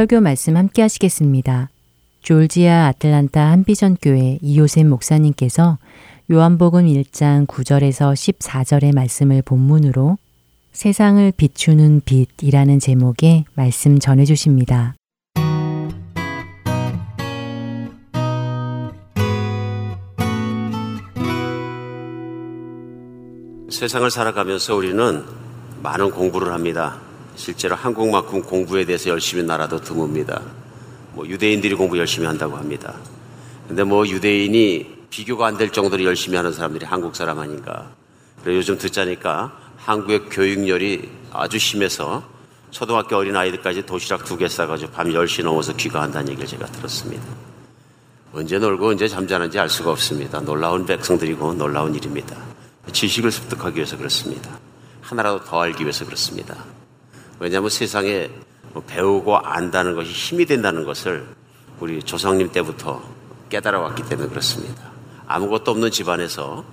설교 0.00 0.22
말씀 0.22 0.56
함께 0.56 0.80
하시겠습니다. 0.80 1.68
졸지아 2.22 2.86
아틀란타 2.86 3.50
한비전 3.50 3.98
교회 4.00 4.38
이호셉 4.40 4.86
목사님께서 4.86 5.76
요한복음 6.30 6.86
1장 6.86 7.46
9절에서 7.46 8.14
14절의 8.14 8.94
말씀을 8.94 9.42
본문으로 9.42 10.16
세상을 10.72 11.30
비추는 11.36 12.00
빛이라는 12.06 12.78
제목의 12.78 13.44
말씀 13.52 13.98
전해 13.98 14.24
주십니다. 14.24 14.94
세상을 23.68 24.10
살아가면서 24.10 24.76
우리는 24.76 25.22
많은 25.82 26.10
공부를 26.10 26.54
합니다. 26.54 27.09
실제로 27.40 27.74
한국만큼 27.74 28.42
공부에 28.42 28.84
대해서 28.84 29.08
열심히 29.08 29.42
나라도 29.42 29.80
드뭅니다. 29.80 30.42
뭐 31.14 31.26
유대인들이 31.26 31.74
공부 31.74 31.98
열심히 31.98 32.26
한다고 32.26 32.56
합니다. 32.56 32.94
근데 33.66 33.82
뭐 33.82 34.06
유대인이 34.06 35.06
비교가 35.08 35.46
안 35.46 35.56
될 35.56 35.70
정도로 35.70 36.04
열심히 36.04 36.36
하는 36.36 36.52
사람들이 36.52 36.84
한국 36.84 37.16
사람 37.16 37.38
아닌가. 37.38 37.90
그래 38.42 38.56
요즘 38.56 38.76
듣자니까 38.76 39.56
한국의 39.78 40.28
교육열이 40.28 41.08
아주 41.32 41.58
심해서 41.58 42.22
초등학교 42.70 43.16
어린 43.16 43.34
아이들까지 43.34 43.86
도시락 43.86 44.24
두 44.26 44.36
개 44.36 44.46
싸가지고 44.46 44.92
밤 44.92 45.08
10시 45.08 45.42
넘어서 45.42 45.72
귀가한다는 45.74 46.28
얘기를 46.32 46.46
제가 46.46 46.66
들었습니다. 46.66 47.24
언제 48.34 48.58
놀고 48.58 48.88
언제 48.88 49.08
잠자는지 49.08 49.58
알 49.58 49.70
수가 49.70 49.90
없습니다. 49.92 50.40
놀라운 50.40 50.84
백성들이고 50.84 51.54
놀라운 51.54 51.94
일입니다. 51.94 52.36
지식을 52.92 53.32
습득하기 53.32 53.76
위해서 53.76 53.96
그렇습니다. 53.96 54.58
하나라도 55.00 55.42
더 55.44 55.62
알기 55.62 55.82
위해서 55.84 56.04
그렇습니다. 56.04 56.54
왜냐하면 57.40 57.70
세상에 57.70 58.30
뭐 58.74 58.82
배우고 58.86 59.38
안다는 59.38 59.94
것이 59.94 60.12
힘이 60.12 60.44
된다는 60.44 60.84
것을 60.84 61.26
우리 61.80 62.02
조상님 62.02 62.52
때부터 62.52 63.02
깨달아 63.48 63.80
왔기 63.80 64.04
때문에 64.04 64.28
그렇습니다. 64.28 64.92
아무것도 65.26 65.70
없는 65.70 65.90
집안에서 65.90 66.64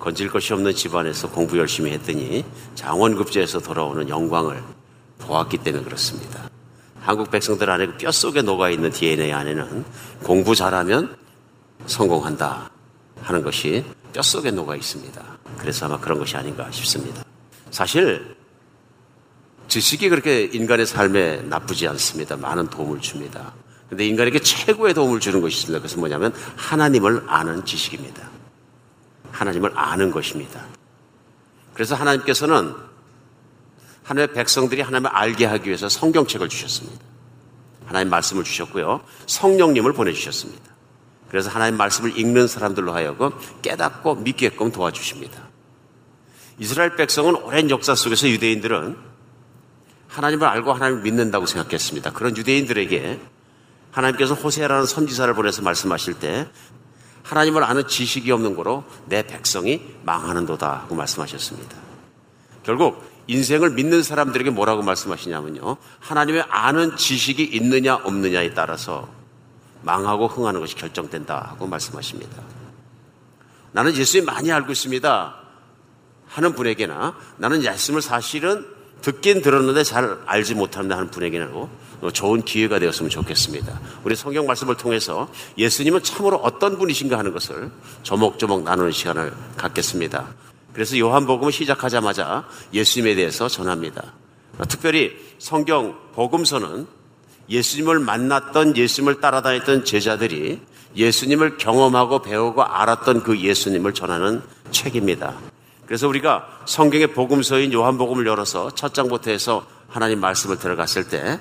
건질 0.00 0.28
것이 0.28 0.52
없는 0.52 0.74
집안에서 0.74 1.30
공부 1.30 1.58
열심히 1.58 1.92
했더니 1.92 2.44
장원급제에서 2.74 3.60
돌아오는 3.60 4.08
영광을 4.08 4.62
보았기 5.20 5.58
때문에 5.58 5.84
그렇습니다. 5.84 6.50
한국 7.00 7.30
백성들 7.30 7.70
안에 7.70 7.86
그 7.86 7.96
뼛속에 7.98 8.42
녹아있는 8.42 8.90
DNA 8.90 9.32
안에는 9.32 9.84
공부 10.24 10.56
잘하면 10.56 11.16
성공한다 11.86 12.70
하는 13.22 13.42
것이 13.42 13.84
뼛속에 14.12 14.50
녹아 14.50 14.74
있습니다. 14.74 15.22
그래서 15.58 15.86
아마 15.86 16.00
그런 16.00 16.18
것이 16.18 16.36
아닌가 16.36 16.68
싶습니다. 16.70 17.22
사실 17.70 18.39
지식이 19.70 20.08
그렇게 20.08 20.50
인간의 20.52 20.84
삶에 20.84 21.42
나쁘지 21.42 21.86
않습니다. 21.88 22.36
많은 22.36 22.68
도움을 22.68 23.00
줍니다. 23.00 23.54
근데 23.88 24.04
인간에게 24.04 24.40
최고의 24.40 24.94
도움을 24.94 25.20
주는 25.20 25.40
것이 25.40 25.58
있습니다. 25.58 25.78
그것은 25.78 26.00
뭐냐면 26.00 26.34
하나님을 26.56 27.24
아는 27.28 27.64
지식입니다. 27.64 28.28
하나님을 29.30 29.70
아는 29.76 30.10
것입니다. 30.10 30.66
그래서 31.72 31.94
하나님께서는 31.94 32.74
하나님의 34.02 34.34
백성들이 34.34 34.80
하나님을 34.80 35.08
알게 35.12 35.46
하기 35.46 35.68
위해서 35.68 35.88
성경책을 35.88 36.48
주셨습니다. 36.48 37.00
하나님 37.86 38.10
말씀을 38.10 38.42
주셨고요. 38.42 39.02
성령님을 39.26 39.92
보내주셨습니다. 39.92 40.64
그래서 41.28 41.48
하나님 41.48 41.76
말씀을 41.76 42.18
읽는 42.18 42.48
사람들로 42.48 42.92
하여금 42.92 43.30
깨닫고 43.62 44.16
믿게끔 44.16 44.72
도와주십니다. 44.72 45.48
이스라엘 46.58 46.96
백성은 46.96 47.36
오랜 47.36 47.70
역사 47.70 47.94
속에서 47.94 48.28
유대인들은 48.28 49.09
하나님을 50.10 50.46
알고 50.46 50.72
하나님을 50.72 51.02
믿는다고 51.02 51.46
생각했습니다. 51.46 52.12
그런 52.12 52.36
유대인들에게 52.36 53.20
하나님께서 53.92 54.34
호세라는 54.34 54.86
선지자를 54.86 55.34
보내서 55.34 55.62
말씀하실 55.62 56.14
때 56.14 56.48
하나님을 57.22 57.62
아는 57.62 57.86
지식이 57.86 58.30
없는 58.32 58.56
거로 58.56 58.84
내 59.06 59.22
백성이 59.22 59.82
망하는도다 60.04 60.68
하고 60.68 60.94
말씀하셨습니다. 60.96 61.76
결국 62.64 63.08
인생을 63.28 63.70
믿는 63.70 64.02
사람들에게 64.02 64.50
뭐라고 64.50 64.82
말씀하시냐면요. 64.82 65.76
하나님의 66.00 66.44
아는 66.48 66.96
지식이 66.96 67.44
있느냐 67.44 67.94
없느냐에 67.94 68.54
따라서 68.54 69.08
망하고 69.82 70.26
흥하는 70.26 70.60
것이 70.60 70.74
결정된다 70.74 71.50
하고 71.50 71.66
말씀하십니다. 71.68 72.42
나는 73.72 73.94
예수님 73.94 74.26
많이 74.26 74.50
알고 74.50 74.72
있습니다. 74.72 75.36
하는 76.26 76.54
분에게나 76.54 77.14
나는 77.36 77.62
예수님을 77.62 78.02
사실은 78.02 78.79
듣긴 79.02 79.42
들었는데 79.42 79.84
잘 79.84 80.18
알지 80.26 80.54
못한다 80.54 80.96
하는 80.96 81.10
분에게는 81.10 81.50
좋은 82.12 82.42
기회가 82.42 82.78
되었으면 82.78 83.10
좋겠습니다. 83.10 83.80
우리 84.04 84.16
성경 84.16 84.46
말씀을 84.46 84.76
통해서 84.76 85.28
예수님은 85.58 86.02
참으로 86.02 86.36
어떤 86.38 86.78
분이신가 86.78 87.18
하는 87.18 87.32
것을 87.32 87.70
조목조목 88.02 88.62
나누는 88.62 88.92
시간을 88.92 89.32
갖겠습니다. 89.56 90.28
그래서 90.72 90.98
요한복음을 90.98 91.52
시작하자마자 91.52 92.46
예수님에 92.72 93.14
대해서 93.14 93.48
전합니다. 93.48 94.12
특별히 94.68 95.16
성경 95.38 95.98
복음서는 96.14 96.86
예수님을 97.48 97.98
만났던 97.98 98.76
예수님을 98.76 99.20
따라다녔던 99.20 99.84
제자들이 99.84 100.60
예수님을 100.96 101.58
경험하고 101.58 102.22
배우고 102.22 102.62
알았던 102.62 103.22
그 103.22 103.38
예수님을 103.40 103.94
전하는 103.94 104.42
책입니다. 104.70 105.49
그래서 105.90 106.06
우리가 106.06 106.46
성경의 106.66 107.08
복음서인 107.08 107.72
요한복음을 107.72 108.24
열어서 108.24 108.70
첫 108.76 108.94
장부터 108.94 109.32
해서 109.32 109.66
하나님 109.88 110.20
말씀을 110.20 110.56
들어갔을 110.56 111.08
때 111.08 111.40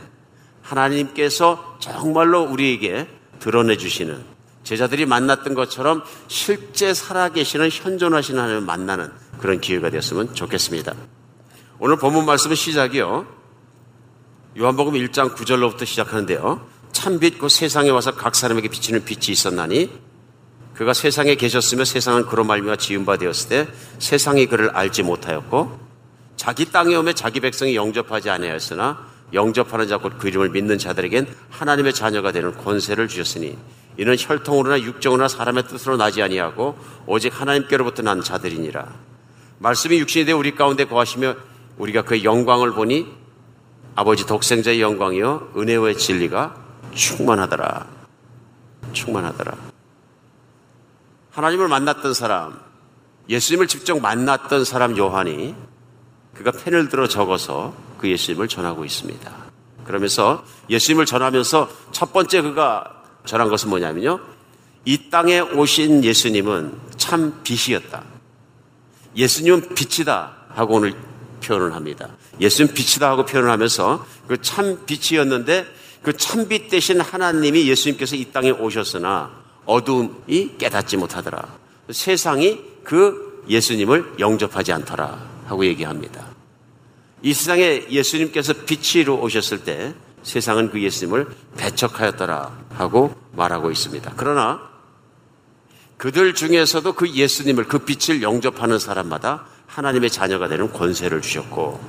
하나님께서 0.64 1.78
정말로 1.78 2.42
우리에게 2.46 3.08
드러내 3.38 3.78
주시는 3.78 4.20
제자들이 4.64 5.06
만났던 5.06 5.54
것처럼 5.54 6.02
실제 6.30 6.96
살아계시는 6.96 7.70
현존하시는 7.70 8.40
하나님을 8.40 8.66
만나는 8.66 9.12
그런 9.38 9.62
기회가 9.62 9.92
되었으면 9.92 10.34
좋겠습니다. 10.34 10.96
오늘 11.78 11.98
본문 11.98 12.26
말씀은 12.26 12.56
시작이요. 12.56 13.28
요한복음 14.58 14.94
1장 14.94 15.36
9절로부터 15.36 15.86
시작하는데요. 15.86 16.68
참빛 16.92 17.38
그 17.38 17.50
세상에 17.50 17.92
와서 17.92 18.16
각 18.16 18.34
사람에게 18.34 18.70
비치는 18.70 19.06
빛이 19.06 19.28
있었나니 19.28 20.09
그가 20.80 20.94
세상에 20.94 21.36
계셨으며 21.36 21.84
세상은 21.84 22.26
그로 22.26 22.46
말미암아 22.46 22.78
지은 22.78 23.04
바 23.06 23.18
되었을 23.18 23.50
때 23.50 23.68
세상이 24.00 24.46
그를 24.46 24.70
알지 24.70 25.04
못하였고 25.04 25.78
자기 26.38 26.72
땅에 26.72 26.96
오며 26.96 27.12
자기 27.12 27.42
백성이 27.42 27.76
영접하지 27.76 28.30
아니하였으나 28.30 29.06
영접하는 29.34 29.90
자 29.90 29.98
곧 29.98 30.18
그 30.18 30.30
이름을 30.30 30.52
믿는 30.52 30.78
자들에겐 30.78 31.28
하나님의 31.50 31.94
자녀가 31.94 32.32
되는 32.32 32.56
권세를 32.56 33.10
주셨으니 33.10 33.58
이는 33.98 34.16
혈통으로나 34.18 34.80
육정으로나 34.80 35.28
사람의 35.28 35.68
뜻으로 35.68 35.98
나지 35.98 36.24
아니하고 36.24 36.78
오직 37.06 37.38
하나님께로부터 37.38 38.02
난 38.02 38.24
자들이니라. 38.24 38.88
말씀이 39.58 40.00
육신이 40.00 40.24
되어 40.24 40.38
우리 40.38 40.56
가운데 40.56 40.86
거하시며 40.86 41.36
우리가 41.78 42.04
그의 42.04 42.24
영광을 42.24 42.72
보니 42.72 43.06
아버지 43.96 44.26
독생자의 44.26 44.80
영광이요 44.82 45.52
은혜의 45.58 45.98
진리가 45.98 46.56
충만하더라. 46.96 47.86
충만하더라 48.94 49.79
하나님을 51.40 51.70
만났던 51.70 52.14
사람, 52.14 52.60
예수님을 53.30 53.68
직접 53.68 53.98
만났던 53.98 54.66
사람 54.66 54.98
요한이 54.98 55.56
그가 56.36 56.52
펜을 56.52 56.90
들어 56.90 57.08
적어서 57.08 57.74
그 57.98 58.10
예수님을 58.10 58.50
전하고 58.50 58.84
있습니다. 58.84 59.32
그러면서 59.86 60.44
예수님을 60.70 61.06
전하면서 61.06 61.70
첫 61.94 62.12
번째 62.12 62.42
그가 62.42 63.04
전한 63.26 63.48
것은 63.48 63.70
뭐냐면요. 63.70 64.20
이 64.84 65.10
땅에 65.10 65.40
오신 65.40 66.04
예수님은 66.04 66.78
참 66.98 67.40
빛이었다. 67.44 68.04
예수님은 69.16 69.76
빛이다 69.76 70.34
하고 70.50 70.76
오늘 70.76 70.94
표현을 71.42 71.74
합니다. 71.74 72.10
예수님 72.42 72.74
빛이다 72.74 73.10
하고 73.10 73.26
표현을 73.26 73.50
하면서 73.50 74.06
그 74.28 74.38
참 74.42 74.86
빛이었는데 74.86 75.66
그 76.04 76.12
참 76.18 76.50
빛 76.50 76.70
대신 76.70 77.00
하나님이 77.00 77.70
예수님께서 77.70 78.18
이 78.18 78.26
땅에 78.26 78.50
오셨으나 78.52 79.40
어둠이 79.70 80.58
깨닫지 80.58 80.98
못하더라. 80.98 81.48
세상이 81.92 82.60
그 82.84 83.44
예수님을 83.48 84.16
영접하지 84.20 84.74
않더라 84.74 85.20
하고 85.46 85.64
얘기합니다. 85.66 86.26
이 87.22 87.34
세상에 87.34 87.86
예수님께서 87.90 88.54
빛으로 88.66 89.22
오셨을 89.22 89.64
때 89.64 89.94
세상은 90.24 90.72
그 90.72 90.82
예수님을 90.82 91.28
배척하였더라 91.58 92.52
하고 92.72 93.14
말하고 93.34 93.70
있습니다. 93.70 94.14
그러나 94.16 94.60
그들 95.98 96.34
중에서도 96.34 96.94
그 96.94 97.10
예수님을 97.14 97.66
그 97.66 97.80
빛을 97.80 98.24
영접하는 98.24 98.80
사람마다 98.80 99.46
하나님의 99.68 100.10
자녀가 100.10 100.48
되는 100.48 100.72
권세를 100.74 101.22
주셨고 101.22 101.80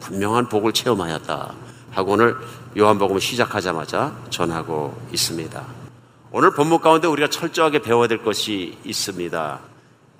분명한 0.00 0.50
복을 0.50 0.72
체험하였다 0.72 1.54
하고 1.92 2.12
오늘 2.12 2.36
요한복음을 2.76 3.20
시작하자마자 3.20 4.14
전하고 4.28 5.00
있습니다. 5.12 5.83
오늘 6.36 6.50
본문 6.50 6.80
가운데 6.80 7.06
우리가 7.06 7.28
철저하게 7.30 7.78
배워야 7.78 8.08
될 8.08 8.18
것이 8.18 8.76
있습니다. 8.84 9.60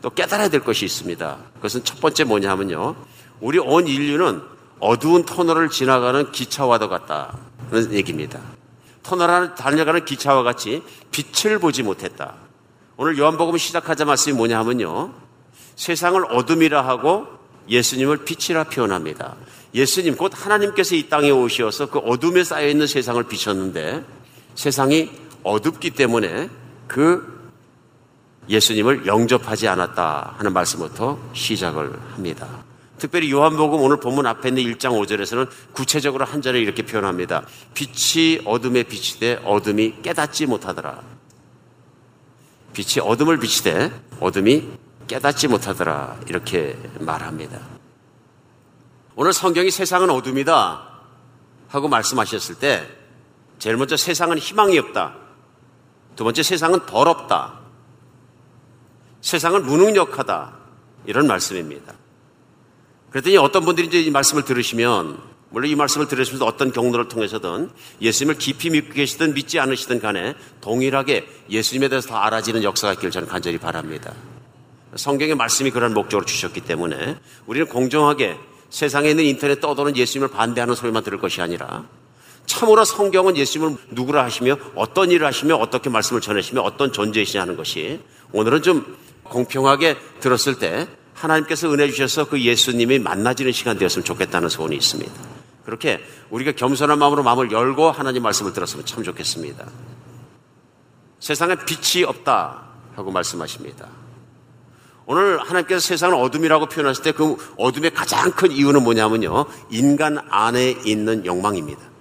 또 0.01 0.11
깨달아야 0.11 0.49
될 0.49 0.61
것이 0.61 0.85
있습니다. 0.85 1.39
그것은 1.57 1.83
첫 1.83 2.01
번째 2.01 2.23
뭐냐면요. 2.23 2.95
우리 3.41 3.59
온 3.59 3.89
인류는 3.89 4.41
어두운 4.79 5.25
터널을 5.25 5.71
지나가는 5.71 6.31
기차와도 6.31 6.89
같다는 6.89 7.93
얘기입니다. 7.95 8.39
터널을 9.03 9.57
달려가는 9.57 10.05
기차와 10.05 10.45
같이 10.45 10.85
빛을 11.11 11.59
보지 11.59 11.83
못했다. 11.83 12.35
오늘 12.97 13.19
요한복음 13.19 13.59
시작하자 13.59 14.05
말씀이 14.05 14.37
뭐냐 14.37 14.57
하면요. 14.61 15.13
세상을 15.75 16.25
어둠이라 16.33 16.87
하고 16.87 17.27
예수님을 17.69 18.19
빛이라 18.19 18.63
표현합니다. 18.65 19.35
예수님 19.75 20.15
곧 20.15 20.31
하나님께서 20.33 20.95
이 20.95 21.09
땅에 21.09 21.31
오셔서 21.31 21.87
그 21.87 21.99
어둠에 21.99 22.45
쌓여 22.45 22.69
있는 22.69 22.87
세상을 22.87 23.21
비쳤는데 23.25 24.05
세상이 24.55 25.25
어둡기 25.45 25.91
때문에 25.91 26.51
그 26.89 27.35
예수님을 28.49 29.07
영접하지 29.07 29.69
않았다 29.69 30.35
하는 30.37 30.53
말씀부터 30.53 31.19
시작을 31.33 31.99
합니다. 32.13 32.65
특별히 32.99 33.31
요한복음 33.31 33.81
오늘 33.81 33.99
본문 33.99 34.27
앞에 34.27 34.49
있는 34.49 34.63
1장 34.63 34.91
5절에서는 34.93 35.49
구체적으로 35.73 36.25
한 36.25 36.43
절에 36.43 36.61
이렇게 36.61 36.85
표현합니다. 36.85 37.45
빛이 37.75 38.41
어둠에 38.45 38.85
비치되 38.85 39.43
어둠이 39.45 40.03
깨닫지 40.03 40.47
못하더라. 40.47 41.03
빛이 42.73 43.05
어둠을 43.07 43.39
비치되 43.39 43.91
어둠이 44.21 44.69
깨닫지 45.07 45.49
못하더라. 45.49 46.19
이렇게 46.29 46.79
말합니다. 47.01 47.61
오늘 49.17 49.33
성경이 49.33 49.71
세상은 49.71 50.11
어둠이다 50.11 50.89
하고 51.69 51.89
말씀하셨을 51.89 52.57
때 52.57 52.87
제일 53.59 53.77
먼저 53.77 53.97
세상은 53.97 54.39
희망이 54.39 54.79
없다. 54.79 55.24
두 56.17 56.25
번째 56.25 56.43
세상은 56.43 56.87
더럽다. 56.87 57.61
세상은 59.21 59.65
무능력하다. 59.65 60.53
이런 61.07 61.27
말씀입니다. 61.27 61.95
그랬더니 63.11 63.37
어떤 63.37 63.65
분들이 63.65 63.87
이제 63.87 64.01
이 64.01 64.11
말씀을 64.11 64.45
들으시면 64.45 65.19
물론 65.51 65.71
이 65.71 65.77
말씀을 65.77 66.09
들으시면서 66.09 66.47
어떤 66.47 66.73
경로를 66.73 67.09
통해서든 67.09 67.71
예수님을 68.01 68.39
깊이 68.39 68.71
믿고 68.71 68.93
계시든 68.93 69.35
믿지 69.35 69.61
않으시든 69.61 70.01
간에 70.01 70.35
동일하게 70.61 71.29
예수님에 71.49 71.89
대해서 71.89 72.09
더 72.09 72.17
알아지는 72.17 72.65
역사가 72.65 72.95
있기를 72.95 73.13
저는 73.13 73.29
간절히 73.29 73.59
바랍니다. 73.59 74.13
성경의 74.97 75.37
말씀이 75.37 75.71
그런 75.71 75.95
목적으로 75.95 76.27
주셨기 76.27 76.63
때문에 76.63 77.17
우리는 77.47 77.69
공정하게 77.69 78.37
세상에 78.71 79.11
있는 79.11 79.25
인터넷 79.25 79.61
떠도는 79.61 79.97
예수님을 79.97 80.29
반대하는 80.29 80.75
소리만 80.75 81.05
들을 81.05 81.19
것이 81.19 81.41
아니라 81.41 81.87
참으로 82.47 82.85
성경은 82.85 83.37
예수님을 83.37 83.77
누구라 83.91 84.25
하시며 84.25 84.57
어떤 84.75 85.11
일을 85.11 85.27
하시며 85.27 85.57
어떻게 85.57 85.91
말씀을 85.91 86.21
전하시며 86.21 86.61
어떤 86.61 86.93
존재이시냐 86.93 87.43
하는 87.43 87.57
것이 87.57 88.01
오늘은 88.33 88.63
좀 88.63 88.97
공평하게 89.25 89.97
들었을 90.21 90.59
때 90.59 90.87
하나님께서 91.15 91.73
은혜 91.73 91.89
주셔서 91.89 92.29
그 92.29 92.41
예수님이 92.41 92.99
만나지는 92.99 93.53
시간 93.53 93.79
되었으면 93.79 94.05
좋겠다는 94.05 94.49
소원이 94.49 94.77
있습니다. 94.77 95.13
그렇게 95.65 96.05
우리가 96.31 96.53
겸손한 96.53 96.99
마음으로 96.99 97.23
마음을 97.23 97.51
열고 97.51 97.91
하나님 97.91 98.23
말씀을 98.23 98.53
들었으면 98.53 98.85
참 98.85 99.03
좋겠습니다. 99.03 99.65
세상에 101.21 101.57
빛이 101.65 102.05
없다 102.05 102.65
하고 102.97 103.11
말씀하십니다. 103.11 103.89
오늘 105.07 105.39
하나님께서 105.41 105.81
세상을 105.81 106.15
어둠이라고 106.15 106.67
표현하실 106.67 107.05
때 107.05 107.13
그 107.13 107.37
어둠의 107.59 107.93
가장 107.93 108.31
큰 108.33 108.51
이유는 108.51 108.83
뭐냐면요. 108.83 109.47
인간 109.71 110.19
안에 110.31 110.71
있는 110.85 111.25
욕망입니다. 111.25 111.94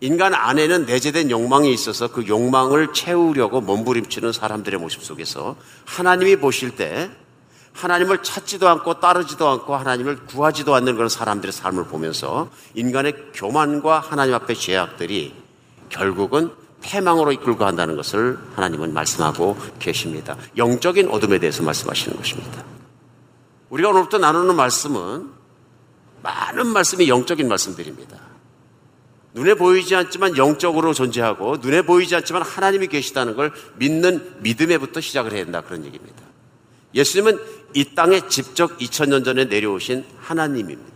인간 0.00 0.34
안에는 0.34 0.86
내재된 0.86 1.30
욕망이 1.30 1.72
있어서 1.72 2.08
그 2.08 2.26
욕망을 2.26 2.92
채우려고 2.94 3.60
몸부림치는 3.60 4.32
사람들의 4.32 4.80
모습 4.80 5.04
속에서 5.04 5.56
하나님이 5.84 6.36
보실 6.36 6.70
때 6.76 7.10
하나님을 7.72 8.22
찾지도 8.22 8.68
않고 8.68 9.00
따르지도 9.00 9.48
않고 9.48 9.76
하나님을 9.76 10.26
구하지도 10.26 10.74
않는 10.74 10.94
그런 10.94 11.08
사람들의 11.08 11.52
삶을 11.52 11.84
보면서 11.84 12.50
인간의 12.74 13.14
교만과 13.34 14.00
하나님 14.00 14.34
앞의 14.34 14.56
죄악들이 14.56 15.34
결국은 15.88 16.50
패망으로 16.80 17.32
이끌고 17.32 17.58
간다는 17.58 17.96
것을 17.96 18.38
하나님은 18.56 18.94
말씀하고 18.94 19.56
계십니다. 19.78 20.36
영적인 20.56 21.10
어둠에 21.10 21.38
대해서 21.38 21.62
말씀하시는 21.62 22.16
것입니다. 22.16 22.64
우리가 23.68 23.90
오늘부터 23.90 24.18
나누는 24.18 24.56
말씀은 24.56 25.30
많은 26.22 26.66
말씀이 26.66 27.08
영적인 27.08 27.48
말씀들입니다. 27.48 28.29
눈에 29.34 29.54
보이지 29.54 29.94
않지만 29.94 30.36
영적으로 30.36 30.92
존재하고 30.92 31.58
눈에 31.58 31.82
보이지 31.82 32.16
않지만 32.16 32.42
하나님이 32.42 32.88
계시다는 32.88 33.36
걸 33.36 33.52
믿는 33.76 34.36
믿음에부터 34.40 35.00
시작을 35.00 35.32
해야 35.32 35.44
된다 35.44 35.60
그런 35.60 35.84
얘기입니다. 35.84 36.22
예수님은 36.94 37.38
이 37.74 37.94
땅에 37.94 38.26
직접 38.28 38.76
2000년 38.78 39.24
전에 39.24 39.44
내려오신 39.44 40.04
하나님입니다. 40.18 40.90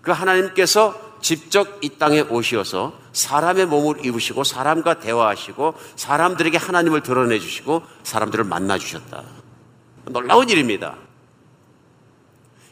그 0.00 0.10
하나님께서 0.10 1.00
직접 1.20 1.78
이 1.82 1.90
땅에 1.90 2.20
오시어서 2.20 2.98
사람의 3.12 3.66
몸을 3.66 4.04
입으시고 4.04 4.42
사람과 4.42 4.98
대화하시고 4.98 5.74
사람들에게 5.94 6.58
하나님을 6.58 7.02
드러내 7.02 7.38
주시고 7.38 7.82
사람들을 8.02 8.44
만나 8.44 8.76
주셨다. 8.76 9.22
놀라운 10.06 10.48
일입니다. 10.48 10.96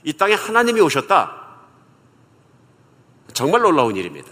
이 0.03 0.13
땅에 0.13 0.35
하나님이 0.35 0.81
오셨다. 0.81 1.40
정말 3.33 3.63
놀라운 3.63 3.97
일입니다. 3.97 4.29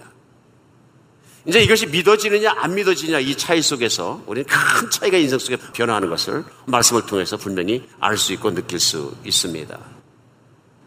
이제 1.46 1.60
이것이 1.62 1.86
믿어지느냐 1.86 2.52
안 2.58 2.74
믿어지느냐 2.74 3.20
이 3.20 3.34
차이 3.36 3.62
속에서 3.62 4.22
우리는 4.26 4.46
큰 4.46 4.90
차이가 4.90 5.16
인생 5.16 5.38
속에 5.38 5.56
변화하는 5.72 6.10
것을 6.10 6.44
말씀을 6.66 7.06
통해서 7.06 7.36
분명히 7.36 7.88
알 8.00 8.18
수 8.18 8.32
있고 8.34 8.52
느낄 8.54 8.78
수 8.80 9.14
있습니다. 9.24 9.78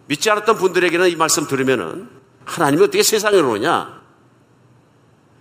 믿지 0.07 0.29
않았던 0.29 0.57
분들에게는 0.57 1.09
이 1.09 1.15
말씀 1.15 1.47
들으면은 1.47 2.09
하나님이 2.45 2.83
어떻게 2.83 3.01
세상에 3.01 3.37
오느냐? 3.39 4.01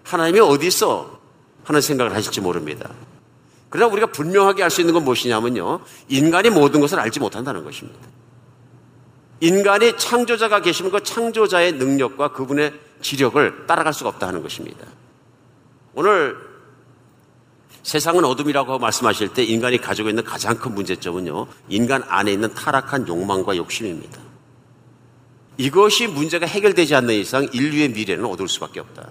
하나님이 0.04 0.40
어디 0.40 0.68
있어? 0.68 1.20
하는 1.64 1.80
생각을 1.80 2.14
하실지 2.14 2.40
모릅니다. 2.40 2.90
그러나 3.68 3.92
우리가 3.92 4.06
분명하게 4.08 4.62
알 4.64 4.70
수 4.70 4.80
있는 4.80 4.94
건 4.94 5.04
무엇이냐면요. 5.04 5.80
인간이 6.08 6.50
모든 6.50 6.80
것을 6.80 6.98
알지 6.98 7.20
못한다는 7.20 7.62
것입니다. 7.64 7.98
인간이 9.40 9.96
창조자가 9.96 10.60
계시면 10.60 10.92
그 10.92 11.02
창조자의 11.02 11.72
능력과 11.72 12.32
그분의 12.32 12.74
지력을 13.00 13.66
따라갈 13.66 13.92
수가 13.92 14.10
없다는 14.10 14.42
것입니다. 14.42 14.86
오늘 15.94 16.36
세상은 17.82 18.24
어둠이라고 18.24 18.78
말씀하실 18.78 19.32
때 19.32 19.42
인간이 19.42 19.78
가지고 19.78 20.10
있는 20.10 20.22
가장 20.22 20.56
큰 20.56 20.74
문제점은요, 20.74 21.46
인간 21.70 22.02
안에 22.06 22.32
있는 22.32 22.52
타락한 22.52 23.08
욕망과 23.08 23.56
욕심입니다. 23.56 24.20
이것이 25.56 26.06
문제가 26.06 26.46
해결되지 26.46 26.94
않는 26.94 27.14
이상 27.14 27.48
인류의 27.52 27.90
미래는 27.90 28.24
어두울 28.26 28.48
수밖에 28.48 28.80
없다. 28.80 29.10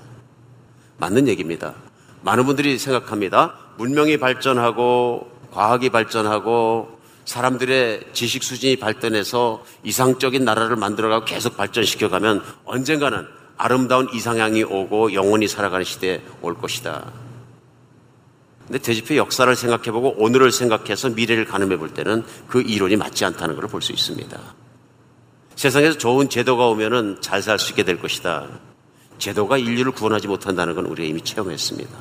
맞는 0.98 1.28
얘기입니다. 1.28 1.74
많은 2.22 2.46
분들이 2.46 2.78
생각합니다. 2.78 3.56
문명이 3.78 4.18
발전하고 4.18 5.32
과학이 5.52 5.90
발전하고 5.90 6.99
사람들의 7.30 8.06
지식 8.12 8.42
수준이 8.42 8.78
발전해서 8.78 9.64
이상적인 9.84 10.44
나라를 10.44 10.76
만들어가고 10.78 11.26
계속 11.26 11.58
발전시켜가면 11.58 12.44
언젠가는 12.66 13.28
아름다운 13.56 14.10
이상향이 14.12 14.64
오고 14.64 15.14
영원히 15.14 15.48
살아가는 15.48 15.86
시대에 15.86 16.24
올 16.42 16.56
것이다. 16.56 17.12
근데 18.66 18.80
대집회 18.80 19.16
역사를 19.18 19.56
생각해보고 19.56 20.16
오늘을 20.18 20.52
생각해서 20.52 21.10
미래를 21.10 21.46
가늠해 21.46 21.78
볼 21.78 21.94
때는 21.94 22.26
그 22.48 22.62
이론이 22.62 22.96
맞지 22.96 23.26
않다는 23.26 23.54
것을 23.54 23.70
볼수 23.70 23.92
있습니다. 23.92 24.40
세상에서 25.56 26.00
좋은 26.00 26.30
제도가 26.30 26.66
오면은 26.66 27.22
잘 27.22 27.44
살 27.44 27.60
수 27.60 27.74
있게 27.74 27.84
될 27.84 28.00
것이다. 28.00 28.48
제도가 29.20 29.60
인류를 29.60 29.92
구원하지 29.92 30.28
못한다는 30.28 30.74
건 30.74 30.88
우리가 30.88 31.08
이미 31.08 31.22
체험했습니다. 31.22 31.96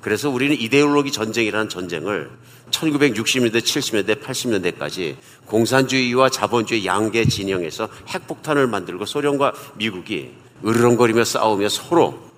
그래서 0.00 0.28
우리는 0.28 0.58
이데올로기 0.58 1.12
전쟁이라는 1.12 1.68
전쟁을 1.68 2.30
1960년대, 2.70 3.60
70년대, 3.60 4.22
80년대까지 4.22 5.16
공산주의와 5.46 6.30
자본주의 6.30 6.86
양계 6.86 7.24
진영에서 7.24 7.88
핵폭탄을 8.08 8.66
만들고 8.66 9.04
소련과 9.04 9.52
미국이 9.74 10.32
으르렁거리며 10.64 11.24
싸우며 11.24 11.68
서로 11.68 12.30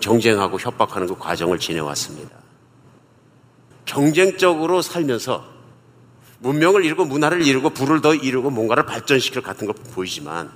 경쟁하고 0.00 0.58
협박하는 0.58 1.06
그 1.06 1.16
과정을 1.16 1.58
지내왔습니다. 1.58 2.30
경쟁적으로 3.84 4.82
살면서 4.82 5.44
문명을 6.40 6.84
이루고 6.84 7.06
문화를 7.06 7.46
이루고 7.46 7.70
부를 7.70 8.00
더 8.00 8.14
이루고 8.14 8.50
뭔가를 8.50 8.84
발전시킬 8.84 9.42
같은 9.42 9.66
것 9.66 9.74
보이지만 9.94 10.50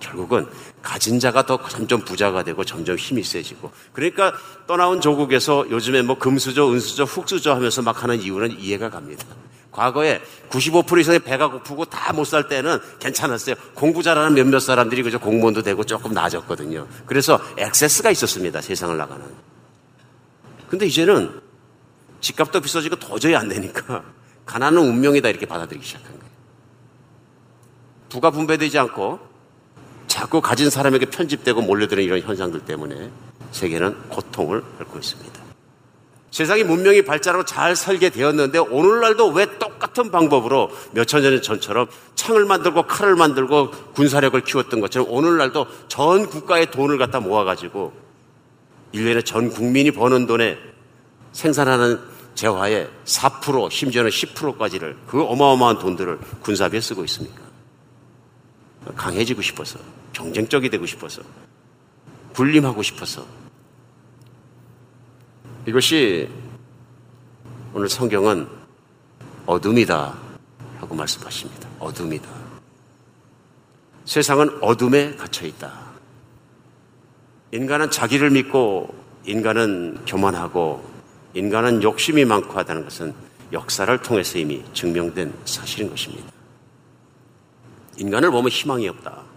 결국은 0.00 0.46
가진 0.82 1.18
자가 1.18 1.44
더 1.46 1.58
점점 1.68 2.04
부자가 2.04 2.42
되고 2.42 2.64
점점 2.64 2.96
힘이 2.96 3.22
세지고 3.22 3.70
그러니까 3.92 4.32
떠나온 4.66 5.00
조국에서 5.00 5.66
요즘에 5.70 6.02
뭐 6.02 6.18
금수저, 6.18 6.70
은수저, 6.72 7.04
훅수저 7.04 7.54
하면서 7.54 7.82
막 7.82 8.02
하는 8.02 8.20
이유는 8.20 8.58
이해가 8.58 8.90
갑니다. 8.90 9.24
과거에 9.70 10.22
95% 10.48 11.00
이상의 11.00 11.18
배가 11.20 11.50
고프고 11.50 11.84
다 11.84 12.12
못 12.14 12.24
살 12.24 12.48
때는 12.48 12.78
괜찮았어요. 12.98 13.56
공부 13.74 14.02
잘하는 14.02 14.34
몇몇 14.34 14.58
사람들이 14.60 15.02
그저 15.02 15.18
공무원도 15.18 15.62
되고 15.62 15.84
조금 15.84 16.14
나아졌거든요. 16.14 16.86
그래서 17.04 17.38
액세스가 17.58 18.10
있었습니다. 18.10 18.62
세상을 18.62 18.96
나가는. 18.96 19.22
근데 20.70 20.86
이제는 20.86 21.40
집값도 22.20 22.60
비싸지고 22.62 22.96
도저히 22.96 23.36
안 23.36 23.48
되니까 23.48 24.02
가난은 24.46 24.80
운명이다 24.82 25.28
이렇게 25.28 25.44
받아들이기 25.44 25.84
시작한 25.84 26.10
거예요. 26.10 26.32
부가 28.08 28.30
분배되지 28.30 28.78
않고 28.78 29.20
자꾸 30.06 30.40
가진 30.40 30.70
사람에게 30.70 31.06
편집되고 31.06 31.62
몰려드는 31.62 32.02
이런 32.02 32.20
현상들 32.20 32.60
때문에 32.60 33.10
세계는 33.52 34.08
고통을 34.08 34.62
앓고 34.80 34.98
있습니다. 34.98 35.46
세상이 36.30 36.64
문명이 36.64 37.02
발달하고 37.02 37.46
잘 37.46 37.74
설계되었는데 37.74 38.58
오늘날도 38.58 39.28
왜 39.28 39.58
똑같은 39.58 40.10
방법으로 40.10 40.70
몇천 40.92 41.22
년 41.22 41.40
전처럼 41.40 41.86
창을 42.14 42.44
만들고 42.44 42.82
칼을 42.82 43.16
만들고 43.16 43.70
군사력을 43.94 44.38
키웠던 44.42 44.80
것처럼 44.80 45.08
오늘날도 45.10 45.66
전 45.88 46.28
국가의 46.28 46.70
돈을 46.70 46.98
갖다 46.98 47.20
모아가지고 47.20 47.92
1년에 48.92 49.24
전 49.24 49.48
국민이 49.48 49.90
버는 49.90 50.26
돈에 50.26 50.58
생산하는 51.32 52.00
재화의 52.34 52.90
4% 53.06 53.70
심지어는 53.70 54.10
10%까지를 54.10 54.96
그 55.06 55.22
어마어마한 55.22 55.78
돈들을 55.78 56.18
군사비에 56.42 56.80
쓰고 56.80 57.04
있습니까? 57.04 57.40
강해지고 58.94 59.42
싶어서 59.42 59.78
경쟁적이 60.16 60.70
되고 60.70 60.86
싶어서 60.86 61.20
군림하고 62.32 62.82
싶어서 62.82 63.26
이것이 65.66 66.30
오늘 67.74 67.90
성경은 67.90 68.48
어둠이다 69.44 70.16
하고 70.78 70.94
말씀하십니다. 70.94 71.68
어둠이다. 71.78 72.30
세상은 74.06 74.56
어둠에 74.62 75.16
갇혀 75.16 75.46
있다. 75.46 75.84
인간은 77.52 77.90
자기를 77.90 78.30
믿고 78.30 78.94
인간은 79.26 80.06
교만하고 80.06 80.82
인간은 81.34 81.82
욕심이 81.82 82.24
많고 82.24 82.54
하다는 82.54 82.84
것은 82.84 83.12
역사를 83.52 84.00
통해서 84.00 84.38
이미 84.38 84.64
증명된 84.72 85.34
사실인 85.44 85.90
것입니다. 85.90 86.32
인간을 87.98 88.30
보면 88.30 88.48
희망이 88.48 88.88
없다. 88.88 89.35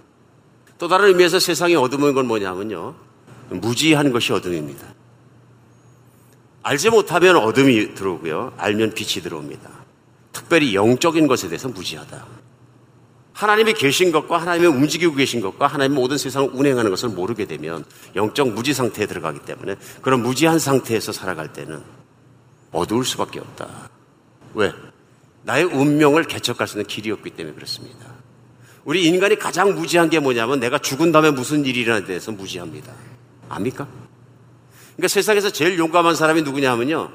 또 0.79 0.87
다른 0.87 1.09
의미에서 1.09 1.39
세상에 1.39 1.75
어둠인 1.75 2.13
건 2.13 2.25
뭐냐면요. 2.25 2.95
무지한 3.49 4.11
것이 4.11 4.31
어둠입니다. 4.31 4.87
알지 6.63 6.89
못하면 6.89 7.35
어둠이 7.35 7.93
들어오고요. 7.95 8.53
알면 8.57 8.93
빛이 8.93 9.21
들어옵니다. 9.21 9.69
특별히 10.31 10.73
영적인 10.73 11.27
것에 11.27 11.49
대해서 11.49 11.67
무지하다. 11.67 12.25
하나님이 13.33 13.73
계신 13.73 14.11
것과 14.11 14.37
하나님이 14.37 14.67
움직이고 14.67 15.15
계신 15.15 15.41
것과 15.41 15.67
하나님이 15.67 15.95
모든 15.95 16.17
세상을 16.17 16.49
운행하는 16.53 16.91
것을 16.91 17.09
모르게 17.09 17.45
되면 17.45 17.83
영적 18.15 18.49
무지 18.49 18.73
상태에 18.73 19.05
들어가기 19.05 19.39
때문에 19.39 19.75
그런 20.01 20.21
무지한 20.21 20.59
상태에서 20.59 21.11
살아갈 21.11 21.51
때는 21.51 21.81
어두울 22.71 23.05
수밖에 23.05 23.39
없다. 23.39 23.89
왜? 24.53 24.73
나의 25.43 25.65
운명을 25.65 26.25
개척할 26.25 26.67
수 26.67 26.77
있는 26.77 26.87
길이 26.87 27.11
없기 27.11 27.31
때문에 27.31 27.55
그렇습니다. 27.55 28.18
우리 28.89 29.05
인간이 29.05 29.35
가장 29.37 29.75
무지한 29.75 30.09
게 30.09 30.17
뭐냐면 30.17 30.59
내가 30.59 30.79
죽은 30.79 31.11
다음에 31.11 31.29
무슨 31.29 31.63
일이 31.63 31.81
일어나에 31.81 32.05
대해서 32.05 32.31
무지합니다. 32.31 32.91
압니까? 33.47 33.87
그러니까 34.95 35.07
세상에서 35.07 35.51
제일 35.51 35.77
용감한 35.77 36.15
사람이 36.15 36.41
누구냐 36.41 36.71
하면요. 36.71 37.11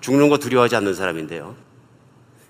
죽는 0.00 0.28
거 0.28 0.38
두려워하지 0.38 0.76
않는 0.76 0.94
사람인데요. 0.94 1.56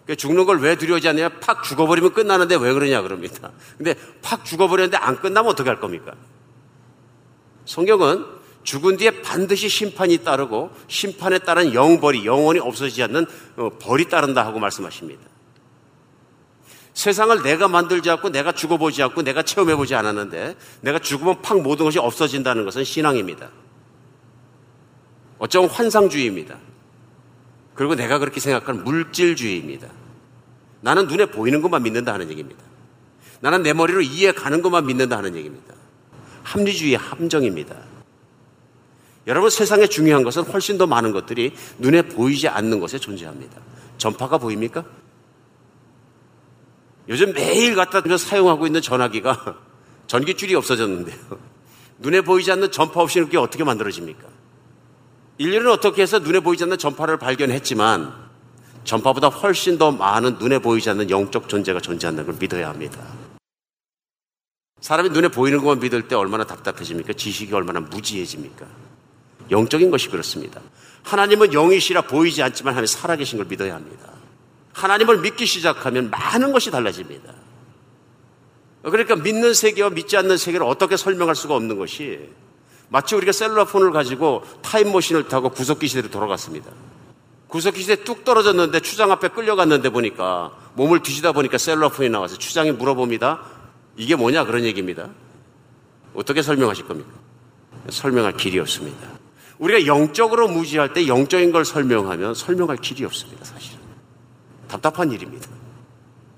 그러니까 0.04 0.20
죽는 0.20 0.44
걸 0.44 0.58
왜 0.58 0.76
두려워하지 0.76 1.08
않느냐? 1.08 1.30
팍 1.40 1.64
죽어버리면 1.64 2.12
끝나는데 2.12 2.56
왜 2.56 2.74
그러냐 2.74 3.00
그럽니다. 3.00 3.52
근데 3.78 3.94
팍 4.20 4.44
죽어버렸는데 4.44 4.98
안 4.98 5.18
끝나면 5.18 5.50
어떻게 5.50 5.70
할 5.70 5.80
겁니까? 5.80 6.12
성경은 7.64 8.26
죽은 8.64 8.98
뒤에 8.98 9.22
반드시 9.22 9.70
심판이 9.70 10.18
따르고 10.18 10.72
심판에 10.88 11.38
따른 11.38 11.72
영벌이 11.72 12.26
영원히 12.26 12.60
없어지지 12.60 13.02
않는 13.04 13.24
어, 13.56 13.70
벌이 13.80 14.10
따른다 14.10 14.44
하고 14.44 14.58
말씀하십니다. 14.58 15.22
세상을 16.98 17.44
내가 17.44 17.68
만들지 17.68 18.10
않고 18.10 18.30
내가 18.30 18.50
죽어보지 18.50 19.04
않고 19.04 19.22
내가 19.22 19.44
체험해보지 19.44 19.94
않았는데 19.94 20.56
내가 20.80 20.98
죽으면 20.98 21.42
팍 21.42 21.62
모든 21.62 21.84
것이 21.84 22.00
없어진다는 22.00 22.64
것은 22.64 22.82
신앙입니다. 22.82 23.50
어쩌면 25.38 25.70
환상주의입니다. 25.70 26.58
그리고 27.76 27.94
내가 27.94 28.18
그렇게 28.18 28.40
생각하는 28.40 28.82
물질주의입니다. 28.82 29.86
나는 30.80 31.06
눈에 31.06 31.26
보이는 31.26 31.62
것만 31.62 31.84
믿는다 31.84 32.12
하는 32.12 32.30
얘기입니다. 32.30 32.64
나는 33.38 33.62
내 33.62 33.72
머리로 33.72 34.00
이해 34.00 34.32
가는 34.32 34.60
것만 34.60 34.84
믿는다 34.86 35.18
하는 35.18 35.36
얘기입니다. 35.36 35.74
합리주의의 36.42 36.98
함정입니다. 36.98 37.76
여러분 39.28 39.50
세상에 39.50 39.86
중요한 39.86 40.24
것은 40.24 40.42
훨씬 40.42 40.78
더 40.78 40.88
많은 40.88 41.12
것들이 41.12 41.52
눈에 41.78 42.02
보이지 42.02 42.48
않는 42.48 42.80
것에 42.80 42.98
존재합니다. 42.98 43.60
전파가 43.98 44.38
보입니까? 44.38 44.84
요즘 47.08 47.32
매일 47.32 47.74
갖다 47.74 48.02
사용하고 48.16 48.66
있는 48.66 48.82
전화기가 48.82 49.56
전기줄이 50.06 50.54
없어졌는데요. 50.54 51.18
눈에 51.98 52.20
보이지 52.20 52.52
않는 52.52 52.70
전파 52.70 53.00
없이는 53.00 53.26
그게 53.26 53.38
어떻게 53.38 53.64
만들어집니까? 53.64 54.26
인류는 55.38 55.70
어떻게 55.70 56.02
해서 56.02 56.18
눈에 56.18 56.40
보이지 56.40 56.64
않는 56.64 56.78
전파를 56.78 57.16
발견했지만 57.18 58.12
전파보다 58.84 59.28
훨씬 59.28 59.78
더 59.78 59.90
많은 59.90 60.38
눈에 60.38 60.58
보이지 60.58 60.90
않는 60.90 61.10
영적 61.10 61.48
존재가 61.48 61.80
존재한다는 61.80 62.30
걸 62.30 62.38
믿어야 62.38 62.68
합니다. 62.68 63.00
사람이 64.80 65.10
눈에 65.10 65.28
보이는 65.28 65.58
것만 65.58 65.80
믿을 65.80 66.08
때 66.08 66.14
얼마나 66.14 66.44
답답해집니까? 66.44 67.12
지식이 67.12 67.52
얼마나 67.52 67.80
무지해집니까? 67.80 68.66
영적인 69.50 69.90
것이 69.90 70.08
그렇습니다. 70.08 70.60
하나님은 71.02 71.52
영이시라 71.52 72.02
보이지 72.02 72.42
않지만 72.42 72.74
하나님 72.74 72.86
살아계신 72.86 73.38
걸 73.38 73.46
믿어야 73.46 73.74
합니다. 73.74 74.17
하나님을 74.78 75.18
믿기 75.18 75.46
시작하면 75.46 76.10
많은 76.10 76.52
것이 76.52 76.70
달라집니다. 76.70 77.34
그러니까 78.82 79.16
믿는 79.16 79.54
세계와 79.54 79.90
믿지 79.90 80.16
않는 80.16 80.36
세계를 80.36 80.64
어떻게 80.64 80.96
설명할 80.96 81.34
수가 81.34 81.54
없는 81.56 81.78
것이 81.78 82.28
마치 82.88 83.14
우리가 83.14 83.32
셀러폰을 83.32 83.90
가지고 83.90 84.44
타임머신을 84.62 85.28
타고 85.28 85.50
구석기 85.50 85.88
시대로 85.88 86.08
돌아갔습니다. 86.10 86.70
구석기 87.48 87.80
시대에 87.80 87.96
뚝 87.96 88.24
떨어졌는데 88.24 88.80
추장 88.80 89.10
앞에 89.10 89.28
끌려갔는데 89.28 89.90
보니까 89.90 90.52
몸을 90.74 91.02
뒤지다 91.02 91.32
보니까 91.32 91.58
셀러폰이 91.58 92.08
나와서 92.08 92.38
추장이 92.38 92.72
물어봅니다. 92.72 93.40
이게 93.96 94.14
뭐냐 94.14 94.44
그런 94.44 94.62
얘기입니다. 94.64 95.08
어떻게 96.14 96.40
설명하실 96.40 96.86
겁니까? 96.86 97.10
설명할 97.90 98.36
길이 98.36 98.58
없습니다. 98.60 99.08
우리가 99.58 99.86
영적으로 99.86 100.48
무지할 100.48 100.92
때 100.92 101.08
영적인 101.08 101.52
걸 101.52 101.64
설명하면 101.64 102.34
설명할 102.34 102.76
길이 102.76 103.04
없습니다, 103.04 103.44
사실은. 103.44 103.77
답답한 104.68 105.10
일입니다. 105.10 105.48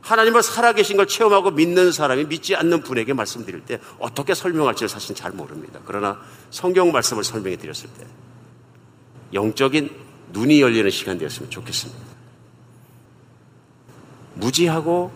하나님을 0.01 0.43
살아계신 0.43 0.97
걸 0.97 1.07
체험하고 1.07 1.51
믿는 1.51 1.93
사람이 1.93 2.25
믿지 2.25 2.57
않는 2.57 2.83
분에게 2.83 3.13
말씀드릴 3.13 3.61
때 3.61 3.79
어떻게 3.99 4.35
설명할지를 4.35 4.89
사실 4.89 5.15
잘 5.15 5.31
모릅니다. 5.33 5.81
그러나 5.85 6.21
성경 6.51 6.91
말씀을 6.91 7.23
설명해 7.23 7.57
드렸을 7.57 7.91
때 7.91 8.07
영적인 9.33 9.91
눈이 10.33 10.61
열리는 10.61 10.91
시간 10.91 11.19
되었으면 11.19 11.51
좋겠습니다. 11.51 12.01
무지하고 14.35 15.13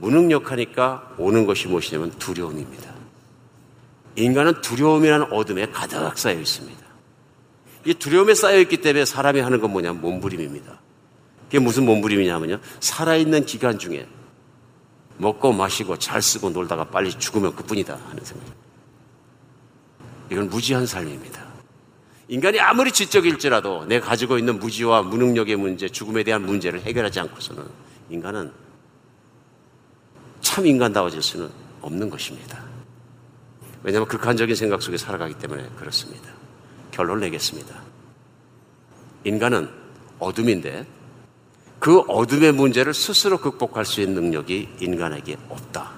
무능력하니까 0.00 1.14
오는 1.18 1.46
것이 1.46 1.66
무엇이냐면 1.68 2.10
두려움입니다. 2.18 2.92
인간은 4.16 4.60
두려움이라는 4.60 5.32
어둠에 5.32 5.70
가득 5.70 6.16
쌓여 6.18 6.38
있습니다. 6.38 6.78
이 7.86 7.94
두려움에 7.94 8.34
쌓여 8.34 8.58
있기 8.60 8.78
때문에 8.78 9.04
사람이 9.04 9.40
하는 9.40 9.60
건 9.60 9.72
뭐냐면 9.72 10.00
몸부림입니다. 10.00 10.80
그게 11.48 11.58
무슨 11.58 11.86
몸부림이냐면요. 11.86 12.60
살아있는 12.80 13.46
기간 13.46 13.78
중에 13.78 14.06
먹고 15.16 15.52
마시고 15.52 15.98
잘 15.98 16.20
쓰고 16.20 16.50
놀다가 16.50 16.84
빨리 16.84 17.10
죽으면 17.10 17.56
그뿐이다 17.56 17.98
하는 18.08 18.24
생각. 18.24 18.46
이건 20.30 20.50
무지한 20.50 20.86
삶입니다. 20.86 21.46
인간이 22.28 22.60
아무리 22.60 22.92
지적일지라도 22.92 23.86
내가 23.86 24.06
가지고 24.06 24.36
있는 24.36 24.58
무지와 24.58 25.02
무능력의 25.02 25.56
문제, 25.56 25.88
죽음에 25.88 26.22
대한 26.22 26.44
문제를 26.44 26.82
해결하지 26.82 27.20
않고서는 27.20 27.64
인간은 28.10 28.52
참 30.42 30.66
인간다워질 30.66 31.22
수는 31.22 31.48
없는 31.80 32.10
것입니다. 32.10 32.62
왜냐하면 33.82 34.06
극한적인 34.06 34.54
생각 34.54 34.82
속에 34.82 34.98
살아가기 34.98 35.34
때문에 35.34 35.66
그렇습니다. 35.76 36.30
결론을 36.90 37.20
내겠습니다. 37.22 37.74
인간은 39.24 39.70
어둠인데 40.18 40.86
그 41.78 42.00
어둠의 42.00 42.52
문제를 42.52 42.92
스스로 42.92 43.38
극복할 43.38 43.84
수 43.84 44.00
있는 44.00 44.22
능력이 44.22 44.68
인간에게 44.80 45.36
없다. 45.48 45.92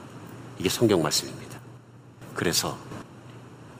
이게 0.58 0.68
성경 0.68 1.02
말씀입니다. 1.02 1.58
그래서 2.34 2.76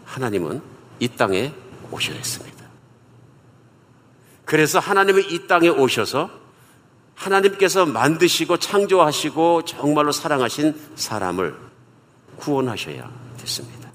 하나님은 0.04 0.62
이 0.98 1.08
땅에 1.08 1.52
오셔야 1.90 2.16
했습니다. 2.16 2.64
그래서 4.44 4.78
하나님은 4.78 5.30
이 5.30 5.46
땅에 5.46 5.68
오셔서 5.68 6.30
하나님께서 7.14 7.86
만드시고 7.86 8.56
창조하시고 8.56 9.64
정말로 9.66 10.10
사랑하신 10.10 10.74
사람을 10.96 11.54
구원하셔야 12.36 13.10
됐습니다. 13.38 13.90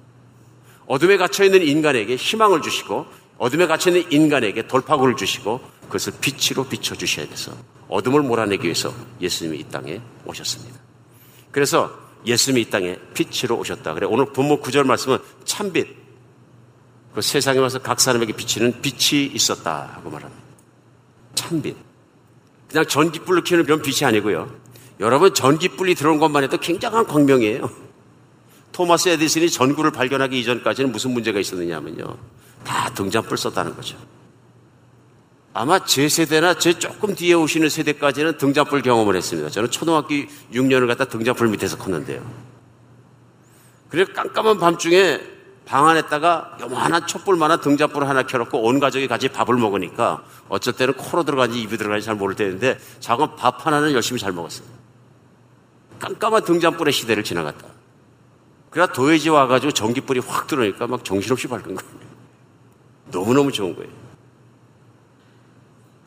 어둠에 0.85 1.17
갇혀있는 1.17 1.63
인간에게 1.63 2.15
희망을 2.15 2.61
주시고 2.61 3.05
어둠에 3.37 3.65
갇혀있는 3.67 4.11
인간에게 4.11 4.67
돌파구를 4.67 5.15
주시고 5.15 5.59
그것을 5.85 6.13
빛으로 6.19 6.65
비춰주셔야 6.65 7.27
돼서 7.27 7.53
어둠을 7.87 8.21
몰아내기 8.21 8.63
위해서 8.63 8.93
예수님이 9.21 9.59
이 9.59 9.63
땅에 9.69 10.01
오셨습니다. 10.25 10.79
그래서 11.51 11.97
예수님이 12.25 12.61
이 12.61 12.69
땅에 12.69 12.97
빛으로 13.13 13.57
오셨다. 13.57 13.93
그래 13.93 14.07
오늘 14.09 14.25
본문 14.33 14.59
구절 14.61 14.83
말씀은 14.83 15.19
참빛. 15.43 15.87
그 17.13 17.21
세상에 17.21 17.59
와서 17.59 17.79
각 17.79 17.99
사람에게 17.99 18.33
비치는 18.33 18.81
빛이 18.81 19.27
있었다 19.27 19.91
하고 19.93 20.09
말합니다. 20.09 20.43
참빛. 21.35 21.75
그냥 22.67 22.87
전기불로 22.87 23.43
키우는 23.43 23.65
그런 23.65 23.81
빛이 23.81 24.05
아니고요. 24.05 24.53
여러분 24.99 25.33
전기불이 25.33 25.95
들어온 25.95 26.19
것만 26.19 26.43
해도 26.43 26.57
굉장한 26.57 27.07
광명이에요. 27.07 27.69
토마스 28.71 29.09
에디슨이 29.09 29.49
전구를 29.49 29.91
발견하기 29.91 30.37
이전까지는 30.41 30.91
무슨 30.91 31.11
문제가 31.11 31.39
있었느냐면요. 31.39 32.17
다 32.65 32.89
등잔불 32.93 33.37
썼다는 33.37 33.75
거죠. 33.75 33.97
아마 35.57 35.79
제 35.85 36.09
세대나 36.09 36.55
제 36.55 36.77
조금 36.77 37.15
뒤에 37.15 37.33
오시는 37.33 37.69
세대까지는 37.69 38.37
등잔불 38.37 38.81
경험을 38.81 39.15
했습니다. 39.15 39.49
저는 39.49 39.71
초등학교 39.71 40.13
6년을 40.51 40.85
갖다 40.85 41.05
등잔불 41.05 41.47
밑에서 41.47 41.77
컸는데요. 41.77 42.21
그래서 43.87 44.11
깜깜한 44.11 44.59
밤중에 44.59 45.21
방 45.63 45.87
안에다가 45.87 46.57
요만한 46.59 47.07
촛불만한 47.07 47.61
등잔불 47.61 48.05
하나 48.05 48.23
켜놓고 48.23 48.63
온 48.63 48.81
가족이 48.81 49.07
같이 49.07 49.29
밥을 49.29 49.55
먹으니까 49.55 50.25
어쩔 50.49 50.73
때는 50.73 50.95
코로 50.95 51.23
들어가는지 51.23 51.61
입에 51.61 51.77
들어가는지 51.77 52.05
잘 52.05 52.15
모를 52.15 52.35
때인데 52.35 52.77
작은 52.99 53.37
밥 53.37 53.65
하나는 53.65 53.93
열심히 53.93 54.19
잘 54.19 54.33
먹었어요. 54.33 54.67
깜깜한 55.99 56.43
등잔불의 56.43 56.91
시대를 56.91 57.23
지나갔다. 57.23 57.65
그래야 58.71 58.87
도해지 58.87 59.29
와가지고 59.29 59.71
전기불이 59.71 60.19
확 60.19 60.47
들어오니까 60.47 60.87
막 60.87 61.05
정신없이 61.05 61.47
밝은 61.47 61.75
거예요. 61.75 61.91
너무너무 63.05 63.53
좋은 63.53 63.73
거예요. 63.73 64.04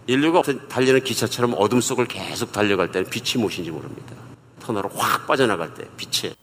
인류가 0.08 0.42
달리는 0.68 1.04
기차처럼 1.04 1.54
어둠 1.58 1.82
속을 1.82 2.06
계속 2.06 2.50
달려갈 2.50 2.90
때는 2.90 3.10
빛이 3.10 3.40
무엇인지 3.42 3.70
모릅니다. 3.70 4.16
터널을 4.60 4.90
확 4.96 5.26
빠져나갈 5.26 5.74
때 5.74 5.86
빛에 5.98 6.34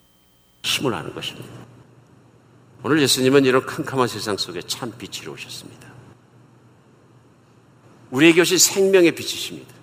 힘을 0.63 0.93
하는 0.93 1.13
것입니다. 1.15 1.49
오늘 2.83 3.01
예수님은 3.01 3.43
이런 3.45 3.65
캄캄한 3.65 4.07
세상 4.07 4.37
속에 4.37 4.61
참 4.61 4.93
빛으로 4.95 5.33
오셨습니다. 5.33 5.91
우리에게 8.11 8.41
오신 8.41 8.59
생명의 8.59 9.15
빛이십니다. 9.15 9.73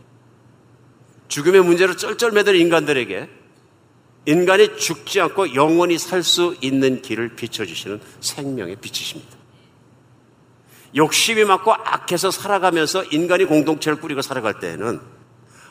죽음의 1.26 1.64
문제로 1.64 1.96
쩔쩔매던 1.96 2.54
인간들에게 2.54 3.28
인간이 4.26 4.76
죽지 4.76 5.20
않고 5.20 5.56
영원히 5.56 5.98
살 5.98 6.22
수 6.22 6.56
있는 6.60 7.02
길을 7.02 7.34
비춰주시는 7.34 8.00
생명의 8.20 8.76
빛이십니다. 8.76 9.41
욕심이 10.94 11.44
많고 11.44 11.72
악해서 11.72 12.30
살아가면서 12.30 13.04
인간이 13.04 13.44
공동체를 13.44 14.00
꾸리고 14.00 14.22
살아갈 14.22 14.60
때에는 14.60 15.00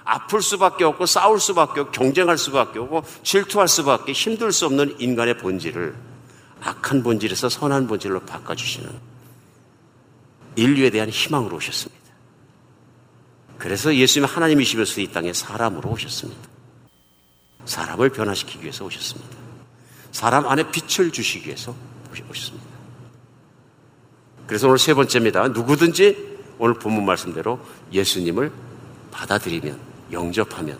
아플 0.03 0.41
수밖에 0.41 0.83
없고 0.83 1.05
싸울 1.05 1.39
수밖에 1.39 1.81
없고 1.81 1.91
경쟁할 1.91 2.37
수밖에 2.37 2.79
없고 2.79 3.03
질투할 3.23 3.67
수밖에 3.67 4.13
힘들 4.13 4.51
수 4.51 4.65
없는 4.65 4.99
인간의 4.99 5.37
본질을 5.37 5.95
악한 6.61 7.03
본질에서 7.03 7.49
선한 7.49 7.87
본질로 7.87 8.21
바꿔주시는 8.21 8.89
인류에 10.55 10.89
대한 10.89 11.09
희망으로 11.09 11.57
오셨습니다. 11.57 12.01
그래서 13.57 13.95
예수님은 13.95 14.27
하나님이시면서 14.27 15.01
이 15.01 15.07
땅에 15.11 15.33
사람으로 15.33 15.89
오셨습니다. 15.91 16.49
사람을 17.65 18.09
변화시키기 18.09 18.63
위해서 18.63 18.83
오셨습니다. 18.85 19.37
사람 20.11 20.47
안에 20.47 20.63
빛을 20.71 21.11
주시기 21.11 21.45
위해서 21.47 21.75
오셨습니다. 22.11 22.70
그래서 24.51 24.67
오늘 24.67 24.79
세 24.79 24.93
번째입니다. 24.93 25.47
누구든지 25.47 26.37
오늘 26.59 26.73
본문 26.73 27.05
말씀대로 27.05 27.57
예수님을 27.93 28.51
받아들이면, 29.09 29.79
영접하면, 30.11 30.77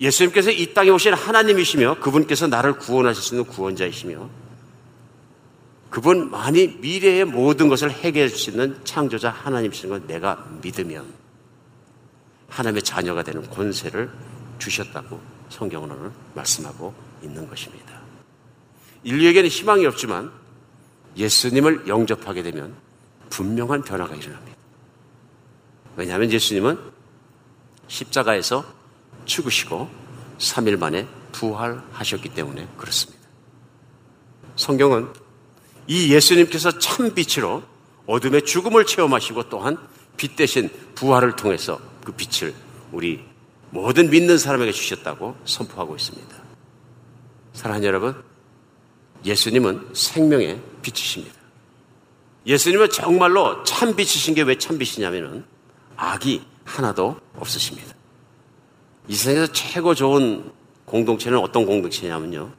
예수님께서 0.00 0.50
이 0.50 0.74
땅에 0.74 0.90
오신 0.90 1.14
하나님이시며 1.14 2.00
그분께서 2.00 2.48
나를 2.48 2.72
구원하실 2.72 3.22
수 3.22 3.34
있는 3.36 3.48
구원자이시며 3.48 4.28
그분 5.90 6.28
만이 6.28 6.78
미래의 6.80 7.24
모든 7.24 7.68
것을 7.68 7.92
해결할 7.92 8.30
수 8.30 8.50
있는 8.50 8.76
창조자 8.82 9.30
하나님이신 9.30 9.88
걸 9.88 10.04
내가 10.08 10.44
믿으면 10.60 11.06
하나님의 12.48 12.82
자녀가 12.82 13.22
되는 13.22 13.48
권세를 13.48 14.10
주셨다고 14.58 15.20
성경은 15.50 15.92
오늘 15.92 16.10
말씀하고 16.34 16.92
있는 17.22 17.48
것입니다. 17.48 18.00
인류에게는 19.04 19.48
희망이 19.48 19.86
없지만 19.86 20.47
예수님을 21.18 21.88
영접하게 21.88 22.42
되면 22.42 22.74
분명한 23.30 23.82
변화가 23.82 24.14
일어납니다. 24.14 24.56
왜냐하면 25.96 26.30
예수님은 26.30 26.78
십자가에서 27.88 28.64
죽으시고 29.24 29.90
3일 30.38 30.78
만에 30.78 31.06
부활하셨기 31.32 32.30
때문에 32.30 32.68
그렇습니다. 32.76 33.18
성경은 34.56 35.12
이 35.88 36.14
예수님께서 36.14 36.78
참 36.78 37.14
빛으로 37.14 37.62
어둠의 38.06 38.44
죽음을 38.44 38.86
체험하시고 38.86 39.48
또한 39.48 39.76
빛 40.16 40.36
대신 40.36 40.70
부활을 40.94 41.36
통해서 41.36 41.78
그 42.04 42.12
빛을 42.12 42.54
우리 42.92 43.24
모든 43.70 44.10
믿는 44.10 44.38
사람에게 44.38 44.72
주셨다고 44.72 45.36
선포하고 45.44 45.96
있습니다. 45.96 46.36
사랑하는 47.52 47.86
여러분, 47.86 48.22
예수님은 49.24 49.90
생명의 49.92 50.60
빛이십니다. 50.82 51.34
예수님은 52.46 52.90
정말로 52.90 53.62
참 53.64 53.94
빛이신 53.94 54.34
게 54.34 54.42
왜 54.42 54.56
참 54.56 54.78
빛이냐면은 54.78 55.44
악이 55.96 56.42
하나도 56.64 57.18
없으십니다. 57.36 57.94
이 59.08 59.14
세상에서 59.14 59.52
최고 59.52 59.94
좋은 59.94 60.50
공동체는 60.84 61.38
어떤 61.38 61.66
공동체냐면요. 61.66 62.52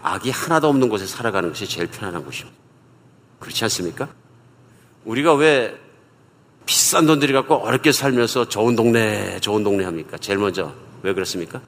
악이 0.00 0.30
하나도 0.30 0.68
없는 0.68 0.88
곳에 0.88 1.06
살아가는 1.06 1.48
것이 1.48 1.66
제일 1.66 1.88
편안한 1.88 2.24
곳이요. 2.24 2.46
그렇지 3.40 3.64
않습니까? 3.64 4.08
우리가 5.04 5.34
왜 5.34 5.76
비싼 6.66 7.06
돈 7.06 7.18
들여갖고 7.18 7.54
어렵게 7.56 7.92
살면서 7.92 8.48
좋은 8.48 8.76
동네, 8.76 9.40
좋은 9.40 9.64
동네 9.64 9.84
합니까? 9.84 10.18
제일 10.18 10.38
먼저. 10.38 10.72
왜 11.02 11.14
그렇습니까? 11.14 11.62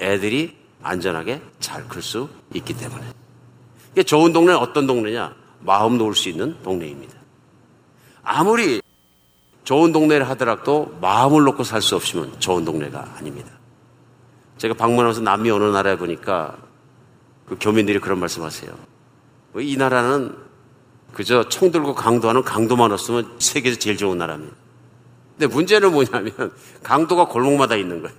애들이 0.00 0.56
안전하게 0.84 1.42
잘 1.58 1.88
클 1.88 2.02
수 2.02 2.28
있기 2.54 2.74
때문에. 2.74 3.02
이게 3.92 4.02
좋은 4.02 4.32
동네는 4.32 4.58
어떤 4.58 4.86
동네냐? 4.86 5.34
마음 5.60 5.98
놓을 5.98 6.14
수 6.14 6.28
있는 6.28 6.56
동네입니다. 6.62 7.14
아무리 8.22 8.82
좋은 9.64 9.92
동네를 9.92 10.28
하더라도 10.30 10.96
마음을 11.00 11.42
놓고 11.44 11.64
살 11.64 11.80
수 11.80 11.96
없으면 11.96 12.38
좋은 12.38 12.64
동네가 12.64 13.16
아닙니다. 13.16 13.50
제가 14.58 14.74
방문하면서 14.74 15.22
남미 15.22 15.50
어느 15.50 15.64
나라에 15.64 15.96
보니까 15.96 16.56
그 17.46 17.56
교민들이 17.58 17.98
그런 17.98 18.20
말씀 18.20 18.42
하세요. 18.42 18.72
이 19.56 19.76
나라는 19.76 20.36
그저 21.12 21.48
총 21.48 21.70
들고 21.70 21.94
강도하는 21.94 22.42
강도만 22.42 22.92
없으면 22.92 23.36
세계에서 23.38 23.78
제일 23.78 23.96
좋은 23.96 24.18
나라입니다. 24.18 24.54
근데 25.38 25.54
문제는 25.54 25.92
뭐냐면 25.92 26.52
강도가 26.82 27.26
골목마다 27.26 27.76
있는 27.76 28.02
거예요. 28.02 28.16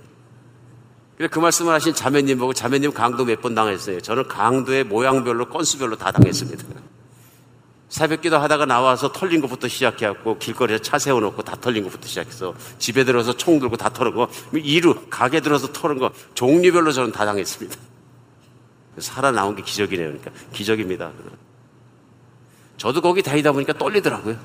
그래서 1.16 1.32
그 1.32 1.38
말씀을 1.38 1.72
하신 1.72 1.94
자매님 1.94 2.38
보고 2.38 2.52
자매님 2.52 2.92
강도 2.92 3.24
몇 3.24 3.40
번 3.40 3.54
당했어요. 3.54 4.00
저는 4.00 4.28
강도의 4.28 4.84
모양별로 4.84 5.48
건수별로 5.48 5.96
다 5.96 6.12
당했습니다. 6.12 6.64
새벽기도 7.88 8.36
하다가 8.38 8.66
나와서 8.66 9.12
털린 9.12 9.40
것부터 9.40 9.68
시작해갖고 9.68 10.38
길거리에 10.38 10.80
차 10.80 10.98
세워놓고 10.98 11.42
다 11.42 11.56
털린 11.58 11.84
것부터 11.84 12.06
시작해서 12.08 12.54
집에 12.78 13.04
들어서 13.04 13.34
총 13.36 13.60
들고 13.60 13.76
다 13.76 13.88
털은 13.88 14.14
거 14.14 14.28
이루 14.52 15.06
가게 15.08 15.40
들어서 15.40 15.72
털은 15.72 15.98
거 15.98 16.10
종류별로 16.34 16.92
저는 16.92 17.12
다 17.12 17.24
당했습니다. 17.24 17.76
살아나온 18.98 19.54
게 19.56 19.62
기적이네요. 19.62 20.08
그러니까 20.08 20.30
기적입니다. 20.52 21.12
저도 22.76 23.00
거기 23.00 23.22
다니다 23.22 23.52
보니까 23.52 23.72
떨리더라고요. 23.74 24.36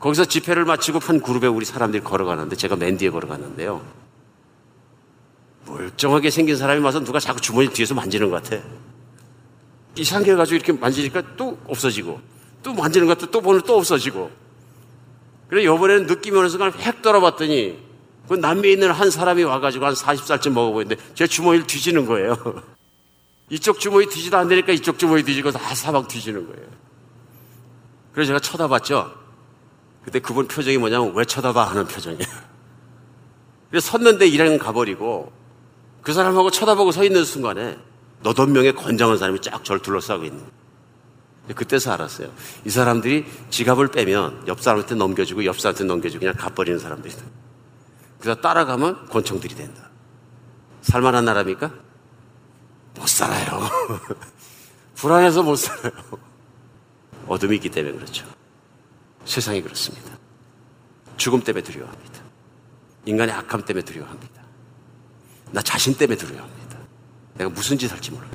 거기서 0.00 0.24
집회를 0.24 0.64
마치고 0.64 0.98
한 0.98 1.20
그룹에 1.20 1.46
우리 1.46 1.64
사람들이 1.64 2.02
걸어가는데 2.02 2.56
제가 2.56 2.76
맨 2.76 2.96
뒤에 2.96 3.10
걸어갔는데요. 3.10 3.82
멀쩡하게 5.74 6.30
생긴 6.30 6.56
사람이 6.56 6.80
와서 6.82 7.02
누가 7.02 7.18
자꾸 7.18 7.40
주머니 7.40 7.68
뒤에서 7.68 7.94
만지는 7.94 8.30
것 8.30 8.42
같아. 8.42 8.62
이상하게 9.96 10.32
해가지고 10.32 10.56
이렇게 10.56 10.72
만지니까 10.72 11.36
또 11.36 11.58
없어지고 11.66 12.20
또 12.62 12.72
만지는 12.72 13.06
것 13.06 13.18
같아 13.18 13.30
또 13.30 13.40
보면 13.40 13.62
또 13.62 13.76
없어지고 13.76 14.30
그래 15.48 15.62
이번에는 15.62 16.06
느낌이 16.06 16.36
오는 16.36 16.48
순간 16.48 16.72
획 16.72 17.02
돌아봤더니 17.02 17.78
그 18.28 18.34
남미에 18.34 18.72
있는 18.72 18.90
한 18.90 19.10
사람이 19.10 19.42
와가지고 19.44 19.86
한 19.86 19.94
40살쯤 19.94 20.50
먹어보는데 20.50 20.96
제 21.14 21.26
주머니를 21.26 21.66
뒤지는 21.66 22.06
거예요. 22.06 22.36
이쪽 23.50 23.78
주머니 23.78 24.06
뒤지도 24.06 24.36
안 24.38 24.48
되니까 24.48 24.72
이쪽 24.72 24.98
주머니 24.98 25.22
뒤지고 25.22 25.50
다 25.50 25.74
사방 25.74 26.08
뒤지는 26.08 26.46
거예요. 26.46 26.66
그래서 28.12 28.28
제가 28.28 28.40
쳐다봤죠. 28.40 29.12
그때 30.04 30.18
그분 30.20 30.48
표정이 30.48 30.78
뭐냐면 30.78 31.12
왜 31.14 31.24
쳐다봐 31.24 31.70
하는 31.70 31.86
표정이에요. 31.86 32.24
그래서 33.70 33.90
섰는데 33.90 34.26
일행 34.26 34.56
가버리고 34.58 35.30
그 36.04 36.12
사람하고 36.12 36.50
쳐다보고 36.50 36.92
서 36.92 37.02
있는 37.02 37.24
순간에 37.24 37.78
너덟 38.22 38.46
명의 38.46 38.74
건장한 38.74 39.18
사람이 39.18 39.40
쫙 39.40 39.64
저를 39.64 39.80
둘러싸고 39.80 40.24
있는 40.24 40.44
그때서 41.54 41.92
알았어요. 41.92 42.30
이 42.64 42.70
사람들이 42.70 43.26
지갑을 43.50 43.88
빼면 43.88 44.44
옆 44.46 44.60
사람한테 44.60 44.94
넘겨주고 44.94 45.44
옆 45.46 45.58
사람한테 45.58 45.84
넘겨주고 45.84 46.20
그냥 46.20 46.34
가버리는 46.36 46.78
사람들이다. 46.78 47.22
그래서 48.18 48.40
따라가면 48.40 49.08
권총들이 49.08 49.54
된다. 49.54 49.90
살만한 50.82 51.24
나라입니까? 51.24 51.70
못 52.96 53.08
살아요. 53.08 53.60
불안해서 54.96 55.42
못 55.42 55.56
살아요. 55.56 55.92
어둠이 57.26 57.56
있기 57.56 57.70
때문에 57.70 57.94
그렇죠. 57.94 58.26
세상이 59.24 59.62
그렇습니다. 59.62 60.18
죽음 61.16 61.42
때문에 61.42 61.62
두려워합니다. 61.62 62.20
인간의 63.06 63.34
악함 63.34 63.64
때문에 63.64 63.84
두려워합니다. 63.84 64.33
나 65.54 65.62
자신 65.62 65.94
때문에 65.94 66.16
두려워합니다. 66.18 66.78
내가 67.34 67.48
무슨 67.48 67.78
짓 67.78 67.90
할지 67.90 68.10
몰라요. 68.10 68.32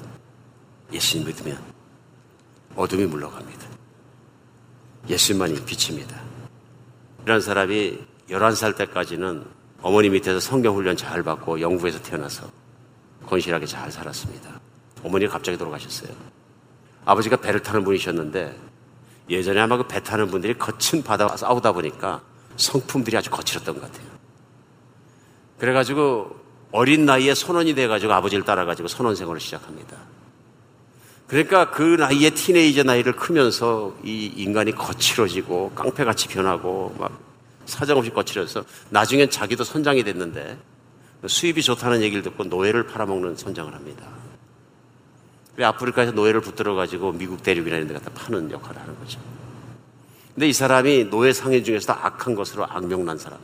예수님 0.93 1.27
믿으면 1.27 1.61
어둠이 2.77 3.05
물러갑니다. 3.07 3.67
예수님만이 5.09 5.65
빛입니다. 5.65 6.17
이런 7.25 7.41
사람이 7.41 7.99
11살 8.29 8.77
때까지는 8.77 9.45
어머니 9.81 10.09
밑에서 10.09 10.39
성경 10.39 10.75
훈련 10.77 10.95
잘 10.95 11.21
받고 11.21 11.59
영국에서 11.59 12.01
태어나서 12.01 12.49
건실하게 13.25 13.65
잘 13.65 13.91
살았습니다. 13.91 14.57
어머니가 15.03 15.33
갑자기 15.33 15.57
돌아가셨어요. 15.57 16.15
아버지가 17.03 17.35
배를 17.35 17.61
타는 17.61 17.83
분이셨는데 17.83 18.57
예전에 19.29 19.59
아마 19.59 19.75
그 19.75 19.83
배 19.83 20.01
타는 20.01 20.27
분들이 20.27 20.57
거친 20.57 21.03
바다 21.03 21.35
싸우다 21.35 21.73
보니까 21.73 22.21
성품들이 22.55 23.17
아주 23.17 23.29
거칠었던 23.29 23.75
것 23.75 23.81
같아요. 23.81 24.07
그래가지고 25.57 26.48
어린 26.71 27.05
나이에 27.05 27.33
선원이 27.33 27.73
돼가지고 27.75 28.13
아버지를 28.13 28.43
따라가지고 28.43 28.87
선원 28.87 29.15
생활을 29.15 29.41
시작합니다. 29.41 29.97
그러니까 31.27 31.69
그 31.69 31.83
나이에 31.83 32.31
티네이저 32.31 32.83
나이를 32.83 33.13
크면서 33.13 33.95
이 34.03 34.31
인간이 34.35 34.71
거칠어지고 34.71 35.71
깡패같이 35.75 36.27
변하고 36.27 36.95
막 36.97 37.19
사정없이 37.65 38.11
거칠어서 38.11 38.65
나중엔 38.89 39.29
자기도 39.29 39.63
선장이 39.63 40.03
됐는데 40.03 40.57
수입이 41.27 41.61
좋다는 41.61 42.01
얘기를 42.01 42.23
듣고 42.23 42.45
노예를 42.45 42.87
팔아먹는 42.87 43.35
선장을 43.35 43.71
합니다. 43.73 44.07
아프리카에서 45.61 46.13
노예를 46.13 46.41
붙들어 46.41 46.73
가지고 46.73 47.11
미국 47.11 47.43
대륙이나 47.43 47.75
이런 47.75 47.87
데 47.87 47.93
갖다 47.93 48.09
파는 48.11 48.49
역할을 48.51 48.81
하는 48.81 48.97
거죠. 48.99 49.19
근데 50.33 50.47
이 50.47 50.53
사람이 50.53 51.09
노예 51.09 51.33
상인 51.33 51.63
중에서도 51.63 51.93
악한 51.93 52.33
것으로 52.33 52.65
악명난 52.65 53.17
사람. 53.17 53.39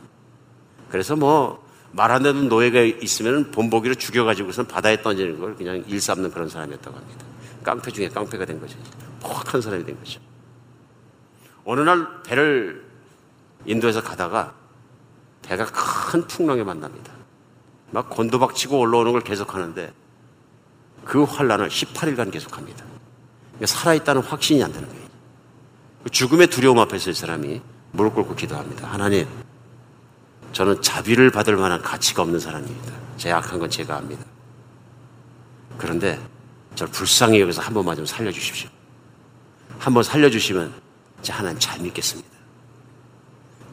그래서 0.88 1.14
뭐 1.14 1.65
말안 1.96 2.22
되는 2.22 2.48
노예가 2.48 2.80
있으면 3.02 3.50
본보기로 3.50 3.94
죽여가지고선 3.94 4.66
바다에 4.66 5.00
던지는 5.00 5.40
걸 5.40 5.56
그냥 5.56 5.82
일삼는 5.88 6.30
그런 6.30 6.48
사람이었다고 6.48 6.94
합니다. 6.94 7.24
깡패 7.62 7.90
중에 7.90 8.08
깡패가 8.10 8.44
된 8.44 8.60
거죠. 8.60 8.78
포악한 9.20 9.62
사람이 9.62 9.84
된 9.84 9.98
거죠. 9.98 10.20
어느 11.64 11.80
날 11.80 12.06
배를 12.22 12.84
인도에서 13.64 14.02
가다가 14.02 14.54
배가 15.42 15.64
큰 15.64 16.26
풍랑에 16.26 16.62
만납니다. 16.62 17.12
막 17.90 18.10
곤도박 18.10 18.54
치고 18.54 18.78
올라오는 18.78 19.12
걸 19.12 19.22
계속하는데 19.22 19.92
그 21.04 21.24
환란을 21.24 21.68
18일간 21.68 22.30
계속합니다. 22.30 22.84
그러니까 23.54 23.66
살아있다는 23.66 24.22
확신이 24.22 24.62
안 24.62 24.72
되는 24.72 24.86
거예요. 24.86 25.06
그 26.04 26.10
죽음의 26.10 26.48
두려움 26.48 26.78
앞에서 26.78 27.10
이 27.10 27.14
사람이 27.14 27.62
무릎 27.92 28.14
꿇고 28.14 28.34
기도합니다. 28.34 28.86
하나님, 28.86 29.26
저는 30.56 30.80
자비를 30.80 31.30
받을 31.30 31.54
만한 31.58 31.82
가치가 31.82 32.22
없는 32.22 32.40
사람입니다. 32.40 32.90
제 33.18 33.30
악한 33.30 33.58
건 33.58 33.68
제가 33.68 33.98
압니다. 33.98 34.24
그런데 35.76 36.18
저를 36.74 36.90
불쌍히 36.90 37.42
여기서 37.42 37.60
한 37.60 37.74
번만 37.74 37.94
좀 37.94 38.06
살려주십시오. 38.06 38.70
한 39.78 39.92
번 39.92 40.02
살려주시면 40.02 40.72
제 41.20 41.34
하나님 41.34 41.58
잘 41.58 41.78
믿겠습니다. 41.80 42.30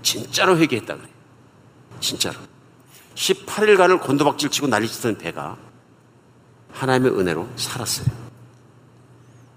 진짜로 0.01 0.57
회개했다 0.57 0.95
그래요. 0.95 1.09
진짜로. 2.01 2.36
18일간을 3.15 4.01
곤도박질 4.01 4.49
치고 4.49 4.67
난리치던 4.67 5.19
배가 5.19 5.55
하나님의 6.73 7.17
은혜로 7.17 7.47
살았어요. 7.55 8.07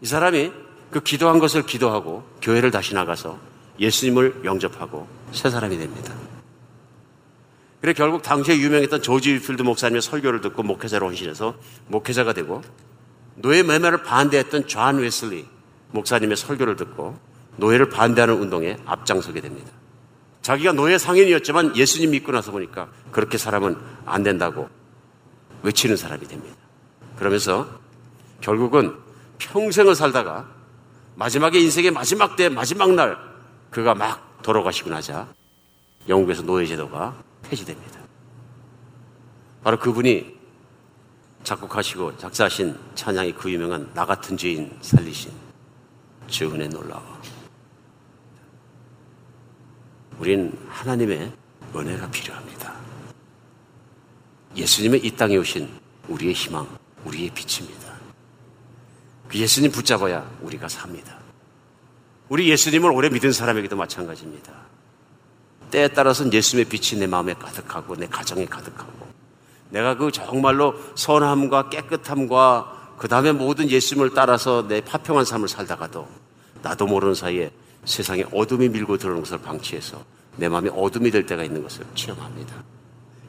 이 0.00 0.06
사람이 0.06 0.52
그 0.92 1.00
기도한 1.00 1.40
것을 1.40 1.66
기도하고 1.66 2.22
교회를 2.40 2.70
다시 2.70 2.94
나가서 2.94 3.36
예수님을 3.80 4.42
영접하고 4.44 5.08
새 5.32 5.50
사람이 5.50 5.76
됩니다. 5.76 6.14
그래 7.86 7.92
결국 7.92 8.20
당시에 8.20 8.58
유명했던 8.58 9.00
조지 9.00 9.40
필드 9.40 9.62
목사님의 9.62 10.02
설교를 10.02 10.40
듣고 10.40 10.64
목회자로 10.64 11.06
헌신해서 11.06 11.54
목회자가 11.86 12.32
되고 12.32 12.60
노예 13.36 13.62
매매를 13.62 14.02
반대했던 14.02 14.66
존 14.66 14.98
웨슬리 14.98 15.46
목사님의 15.92 16.36
설교를 16.36 16.74
듣고 16.74 17.16
노예를 17.58 17.88
반대하는 17.88 18.40
운동에 18.40 18.76
앞장서게 18.86 19.40
됩니다. 19.40 19.70
자기가 20.42 20.72
노예 20.72 20.98
상인이었지만 20.98 21.76
예수님 21.76 22.10
믿고 22.10 22.32
나서 22.32 22.50
보니까 22.50 22.88
그렇게 23.12 23.38
사람은 23.38 23.76
안 24.04 24.24
된다고 24.24 24.68
외치는 25.62 25.96
사람이 25.96 26.26
됩니다. 26.26 26.56
그러면서 27.14 27.68
결국은 28.40 28.96
평생을 29.38 29.94
살다가 29.94 30.48
마지막에 31.14 31.60
인생의 31.60 31.92
마지막 31.92 32.34
때 32.34 32.48
마지막 32.48 32.94
날 32.94 33.16
그가 33.70 33.94
막 33.94 34.42
돌아가시고 34.42 34.90
나자 34.90 35.28
영국에서 36.08 36.42
노예제도가 36.42 37.25
폐지됩니다. 37.48 38.00
바로 39.62 39.78
그분이 39.78 40.36
작곡하시고 41.42 42.18
작사하신 42.18 42.76
찬양이 42.94 43.32
그 43.32 43.50
유명한 43.50 43.92
나 43.94 44.04
같은 44.04 44.36
죄인 44.36 44.76
살리신 44.80 45.32
주 46.28 46.52
은혜 46.52 46.68
놀라워. 46.68 47.20
우린 50.18 50.56
하나님의 50.68 51.32
은혜가 51.74 52.10
필요합니다. 52.10 52.74
예수님의 54.56 55.04
이 55.04 55.10
땅에 55.10 55.36
오신 55.36 55.68
우리의 56.08 56.32
희망, 56.32 56.66
우리의 57.04 57.30
빛입니다. 57.30 57.94
그 59.28 59.38
예수님 59.38 59.70
붙잡아야 59.70 60.38
우리가 60.40 60.68
삽니다. 60.68 61.18
우리 62.28 62.50
예수님을 62.50 62.90
오래 62.90 63.08
믿은 63.08 63.32
사람에게도 63.32 63.76
마찬가지입니다. 63.76 64.65
때에 65.76 65.88
따라서는 65.88 66.32
예수님의 66.32 66.70
빛이 66.70 66.98
내 66.98 67.06
마음에 67.06 67.34
가득하고 67.34 67.96
내 67.96 68.06
가정에 68.06 68.46
가득하고 68.46 69.06
내가 69.68 69.96
그 69.96 70.10
정말로 70.10 70.74
선함과 70.94 71.68
깨끗함과 71.68 72.94
그 72.96 73.08
다음에 73.08 73.32
모든 73.32 73.68
예수님을 73.68 74.14
따라서 74.14 74.66
내 74.66 74.80
파평한 74.80 75.26
삶을 75.26 75.48
살다가도 75.48 76.08
나도 76.62 76.86
모르는 76.86 77.14
사이에 77.14 77.50
세상에 77.84 78.24
어둠이 78.32 78.70
밀고 78.70 78.96
들어오는 78.96 79.22
것을 79.22 79.38
방치해서 79.38 80.02
내 80.36 80.48
마음이 80.48 80.70
어둠이 80.70 81.10
될 81.10 81.26
때가 81.26 81.44
있는 81.44 81.62
것을 81.62 81.84
체험합니다. 81.94 82.54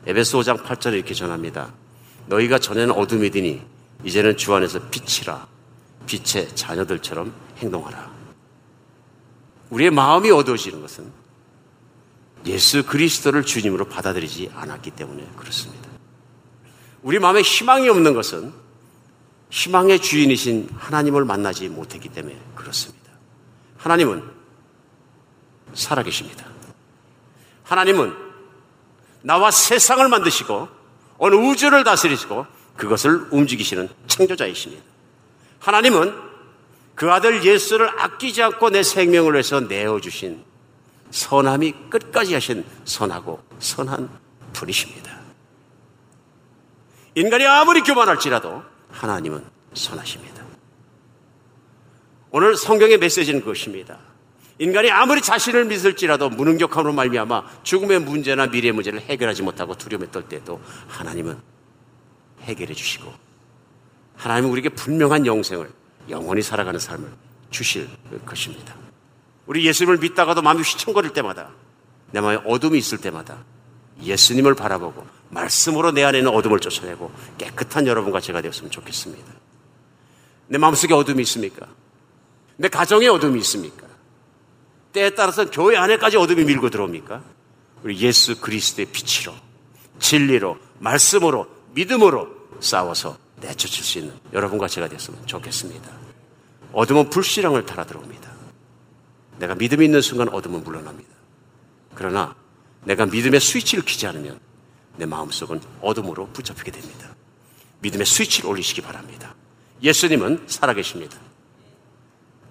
에베소 0.05 0.39
5장 0.39 0.63
8절에 0.63 0.93
이렇게 0.93 1.13
전합니다. 1.13 1.73
너희가 2.27 2.59
전에는 2.59 2.91
어둠이더니 2.93 3.61
이제는 4.05 4.37
주 4.37 4.53
안에서 4.55 4.79
빛이라 4.89 5.45
빛의 6.05 6.55
자녀들처럼 6.55 7.33
행동하라. 7.57 8.09
우리의 9.69 9.91
마음이 9.91 10.31
어두워지는 10.31 10.81
것은 10.81 11.16
예수 12.45 12.85
그리스도를 12.85 13.43
주님으로 13.43 13.85
받아들이지 13.85 14.51
않았기 14.55 14.91
때문에 14.91 15.27
그렇습니다. 15.37 15.89
우리 17.01 17.19
마음에 17.19 17.41
희망이 17.41 17.89
없는 17.89 18.13
것은 18.13 18.53
희망의 19.49 20.01
주인이신 20.01 20.69
하나님을 20.77 21.25
만나지 21.25 21.69
못했기 21.69 22.09
때문에 22.09 22.37
그렇습니다. 22.55 23.11
하나님은 23.77 24.23
살아계십니다. 25.73 26.45
하나님은 27.63 28.15
나와 29.21 29.51
세상을 29.51 30.07
만드시고 30.07 30.67
어느 31.17 31.35
우주를 31.35 31.83
다스리시고 31.83 32.45
그것을 32.75 33.27
움직이시는 33.31 33.89
창조자이십니다. 34.07 34.83
하나님은 35.59 36.27
그 36.95 37.11
아들 37.11 37.43
예수를 37.43 37.89
아끼지 38.01 38.41
않고 38.41 38.69
내 38.69 38.83
생명을 38.83 39.33
위해서 39.33 39.59
내어주신 39.59 40.43
선함이 41.11 41.89
끝까지 41.89 42.33
하신 42.33 42.65
선하고 42.85 43.41
선한 43.59 44.09
분이십니다. 44.53 45.17
인간이 47.15 47.45
아무리 47.45 47.81
교만할지라도 47.81 48.63
하나님은 48.91 49.43
선하십니다. 49.73 50.43
오늘 52.31 52.55
성경의 52.55 52.97
메시지는 52.97 53.39
그것입니다. 53.39 53.97
인간이 54.59 54.89
아무리 54.89 55.21
자신을 55.21 55.65
믿을지라도 55.65 56.29
무능력함으로 56.29 56.93
말미암아 56.93 57.63
죽음의 57.63 57.99
문제나 58.01 58.47
미래의 58.47 58.71
문제를 58.73 59.01
해결하지 59.01 59.43
못하고 59.43 59.75
두려움에 59.75 60.11
떨 60.11 60.27
때도 60.27 60.61
하나님은 60.87 61.37
해결해 62.41 62.73
주시고 62.73 63.13
하나님은 64.15 64.49
우리에게 64.49 64.69
분명한 64.69 65.25
영생을 65.25 65.69
영원히 66.09 66.41
살아가는 66.41 66.79
삶을 66.79 67.09
주실 67.51 67.87
것입니다. 68.25 68.86
우리 69.47 69.65
예수님을 69.65 69.97
믿다가도 69.97 70.41
마음이 70.41 70.61
휘청거릴 70.61 71.13
때마다 71.13 71.49
내 72.11 72.21
마음에 72.21 72.39
어둠이 72.45 72.77
있을 72.77 72.99
때마다 72.99 73.43
예수님을 74.01 74.53
바라보고 74.55 75.05
말씀으로 75.29 75.91
내 75.91 76.03
안에 76.03 76.19
있는 76.19 76.31
어둠을 76.31 76.59
쫓아내고 76.59 77.11
깨끗한 77.37 77.87
여러분과 77.87 78.19
제가 78.19 78.41
되었으면 78.41 78.71
좋겠습니다. 78.71 79.25
내 80.47 80.57
마음속에 80.57 80.93
어둠이 80.93 81.23
있습니까? 81.23 81.67
내 82.57 82.69
가정에 82.69 83.07
어둠이 83.07 83.39
있습니까? 83.39 83.87
때에 84.93 85.11
따라서 85.11 85.49
교회 85.49 85.75
안에까지 85.77 86.17
어둠이 86.17 86.43
밀고 86.45 86.69
들어옵니까? 86.69 87.21
우리 87.83 87.99
예수 87.99 88.39
그리스도의 88.39 88.87
빛으로, 88.87 89.33
진리로, 89.99 90.57
말씀으로, 90.79 91.47
믿음으로 91.73 92.27
싸워서 92.59 93.17
내쫓을 93.41 93.83
수 93.83 93.99
있는 93.99 94.13
여러분과 94.33 94.67
제가 94.67 94.87
됐으면 94.87 95.25
좋겠습니다. 95.27 95.91
어둠은 96.73 97.09
불신앙을 97.09 97.65
타라 97.65 97.85
들어옵니다. 97.85 98.26
내가 99.39 99.55
믿음이 99.55 99.85
있는 99.85 100.01
순간 100.01 100.29
어둠은 100.29 100.63
물러납니다. 100.63 101.09
그러나 101.95 102.35
내가 102.83 103.05
믿음의 103.05 103.39
스위치를 103.39 103.83
키지 103.83 104.07
않으면 104.07 104.39
내 104.97 105.05
마음속은 105.05 105.61
어둠으로 105.81 106.27
붙잡히게 106.29 106.71
됩니다. 106.71 107.15
믿음의 107.79 108.05
스위치를 108.05 108.49
올리시기 108.49 108.81
바랍니다. 108.81 109.35
예수님은 109.81 110.43
살아계십니다. 110.47 111.17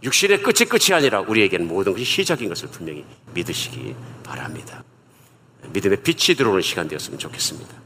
육신의 0.02 0.42
끝이 0.42 0.68
끝이 0.68 0.94
아니라 0.94 1.20
우리에게는 1.20 1.66
모든 1.66 1.92
것이 1.92 2.04
시작인 2.04 2.48
것을 2.48 2.68
분명히 2.68 3.04
믿으시기 3.34 3.94
바랍니다. 4.22 4.84
믿음의 5.72 6.02
빛이 6.02 6.36
들어오는 6.36 6.62
시간 6.62 6.86
되었으면 6.86 7.18
좋겠습니다. 7.18 7.85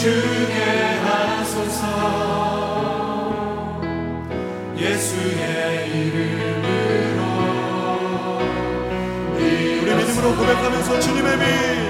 빛 0.00 0.06
비추게 0.06 0.56
하소서. 1.04 1.84
예수의 4.74 5.90
이름으로. 5.90 7.22
우리 9.36 9.94
믿음으로 9.94 10.36
고백하면서 10.36 11.00
주님의 11.00 11.38
빛 11.38 11.89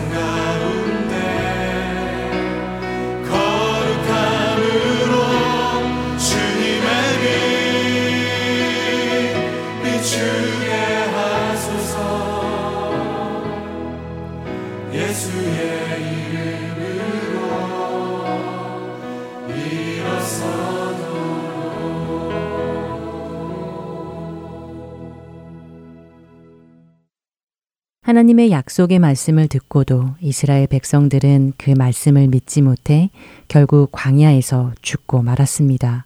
하나님의 28.23 28.51
약속의 28.51 28.99
말씀을 28.99 29.49
듣고도 29.49 30.11
이스라엘 30.21 30.65
백성들은 30.67 31.53
그 31.57 31.71
말씀을 31.71 32.27
믿지 32.27 32.61
못해 32.61 33.09
결국 33.49 33.89
광야에서 33.91 34.71
죽고 34.81 35.21
말았습니다. 35.23 36.05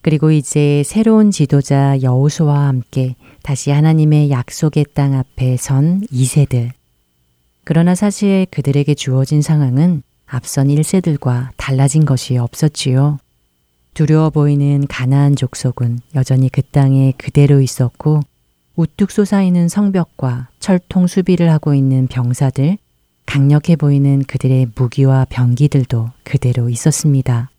그리고 0.00 0.32
이제 0.32 0.82
새로운 0.84 1.30
지도자 1.30 2.02
여호수아와 2.02 2.66
함께 2.66 3.14
다시 3.42 3.70
하나님의 3.70 4.30
약속의 4.30 4.86
땅 4.94 5.14
앞에 5.14 5.56
선 5.58 6.00
2세들. 6.12 6.70
그러나 7.62 7.94
사실 7.94 8.46
그들에게 8.50 8.92
주어진 8.94 9.40
상황은 9.40 10.02
앞선 10.26 10.66
1세들과 10.66 11.50
달라진 11.56 12.04
것이 12.04 12.36
없었지요. 12.36 13.18
두려워 13.94 14.30
보이는 14.30 14.84
가나안 14.88 15.36
족속은 15.36 16.00
여전히 16.16 16.48
그 16.48 16.62
땅에 16.62 17.12
그대로 17.16 17.60
있었고 17.60 18.22
우뚝 18.78 19.10
솟아있는 19.10 19.68
성벽과 19.68 20.50
철통 20.60 21.08
수비를 21.08 21.50
하고 21.50 21.74
있는 21.74 22.06
병사들, 22.06 22.78
강력해 23.26 23.74
보이는 23.74 24.22
그들의 24.22 24.68
무기와 24.76 25.26
병기들도 25.28 26.10
그대로 26.22 26.68
있었습니다. 26.68 27.50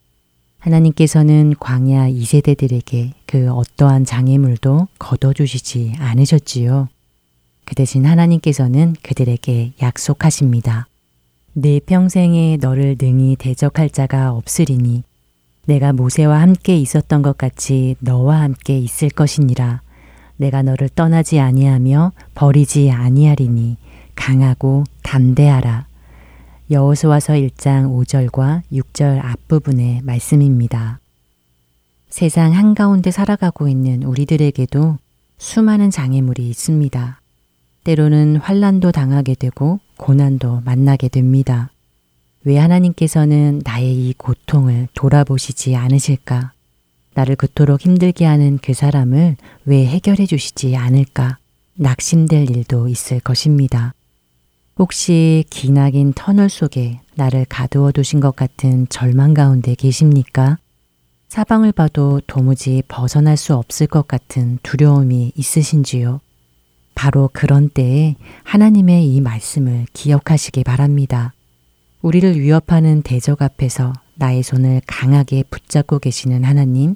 하나님께서는 0.59 1.55
광야 1.59 2.09
2세대들에게 2.09 3.11
그 3.25 3.51
어떠한 3.51 4.05
장애물도 4.05 4.87
거둬주시지 4.97 5.95
않으셨지요. 5.99 6.87
그 7.65 7.75
대신 7.75 8.05
하나님께서는 8.05 8.95
그들에게 9.03 9.73
약속하십니다. 9.81 10.87
내 11.51 11.81
평생에 11.81 12.59
너를 12.61 12.95
능히 12.97 13.35
대적할 13.35 13.89
자가 13.89 14.31
없으리니 14.31 15.03
내가 15.65 15.91
모세와 15.91 16.39
함께 16.39 16.77
있었던 16.77 17.21
것 17.23 17.37
같이 17.37 17.97
너와 17.99 18.39
함께 18.39 18.79
있을 18.79 19.09
것이니라. 19.09 19.81
내가 20.39 20.61
너를 20.61 20.87
떠나지 20.87 21.39
아니하며 21.39 22.13
버리지 22.33 22.91
아니하리니 22.91 23.75
강하고 24.15 24.85
담대하라. 25.03 25.85
여호수아서 26.71 27.33
1장 27.33 27.91
5절과 27.91 28.61
6절 28.71 29.23
앞부분의 29.23 30.01
말씀입니다. 30.03 30.99
세상 32.09 32.53
한가운데 32.53 33.11
살아가고 33.11 33.67
있는 33.67 34.03
우리들에게도 34.03 34.97
수많은 35.37 35.91
장애물이 35.91 36.49
있습니다. 36.49 37.21
때로는 37.83 38.37
환란도 38.37 38.93
당하게 38.93 39.35
되고 39.35 39.79
고난도 39.97 40.61
만나게 40.63 41.09
됩니다. 41.09 41.69
왜 42.45 42.57
하나님께서는 42.57 43.61
나의 43.65 43.93
이 43.93 44.13
고통을 44.17 44.87
돌아보시지 44.93 45.75
않으실까? 45.75 46.53
나를 47.19 47.35
그토록 47.35 47.81
힘들게 47.81 48.23
하는 48.23 48.59
그 48.61 48.73
사람을 48.73 49.35
왜 49.65 49.85
해결해 49.85 50.25
주시지 50.25 50.77
않을까? 50.77 51.37
낙심될 51.75 52.49
일도 52.49 52.87
있을 52.87 53.19
것입니다. 53.19 53.93
혹시 54.77 55.43
기나긴 55.49 56.13
터널 56.13 56.49
속에 56.49 57.01
나를 57.15 57.45
가두어 57.49 57.91
두신 57.91 58.21
것 58.21 58.37
같은 58.37 58.87
절망 58.87 59.33
가운데 59.33 59.75
계십니까? 59.75 60.59
사방을 61.27 61.73
봐도 61.73 62.21
도무지 62.25 62.83
벗어날 62.87 63.35
수 63.35 63.53
없을 63.53 63.85
것 63.85 64.07
같은 64.07 64.57
두려움이 64.63 65.33
있으신지요? 65.35 66.21
바로 66.95 67.29
그런 67.33 67.67
때에 67.69 68.15
하나님의 68.43 69.13
이 69.13 69.19
말씀을 69.19 69.87
기억하시기 69.91 70.63
바랍니다. 70.63 71.33
우리를 72.01 72.39
위협하는 72.39 73.01
대적 73.01 73.41
앞에서 73.41 73.91
나의 74.15 74.43
손을 74.43 74.81
강하게 74.87 75.43
붙잡고 75.49 75.99
계시는 75.99 76.43
하나님, 76.43 76.95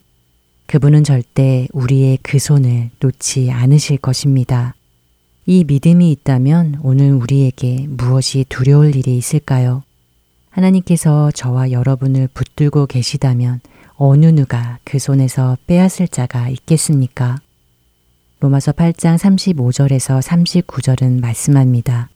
그분은 0.73 1.03
절대 1.03 1.67
우리의 1.71 2.17
그 2.23 2.39
손을 2.39 2.89
놓지 2.99 3.51
않으실 3.51 3.97
것입니다. 3.97 4.73
이 5.45 5.63
믿음이 5.65 6.11
있다면 6.11 6.79
오늘 6.81 7.11
우리에게 7.11 7.85
무엇이 7.89 8.43
두려울 8.49 8.95
일이 8.95 9.15
있을까요? 9.15 9.83
하나님께서 10.49 11.29
저와 11.29 11.69
여러분을 11.69 12.27
붙들고 12.33 12.87
계시다면 12.87 13.59
어느 13.97 14.25
누가 14.25 14.79
그 14.83 14.97
손에서 14.97 15.59
빼앗을 15.67 16.07
자가 16.07 16.49
있겠습니까? 16.49 17.37
로마서 18.39 18.71
8장 18.71 19.19
35절에서 19.19 20.23
39절은 20.23 21.21
말씀합니다. 21.21 22.09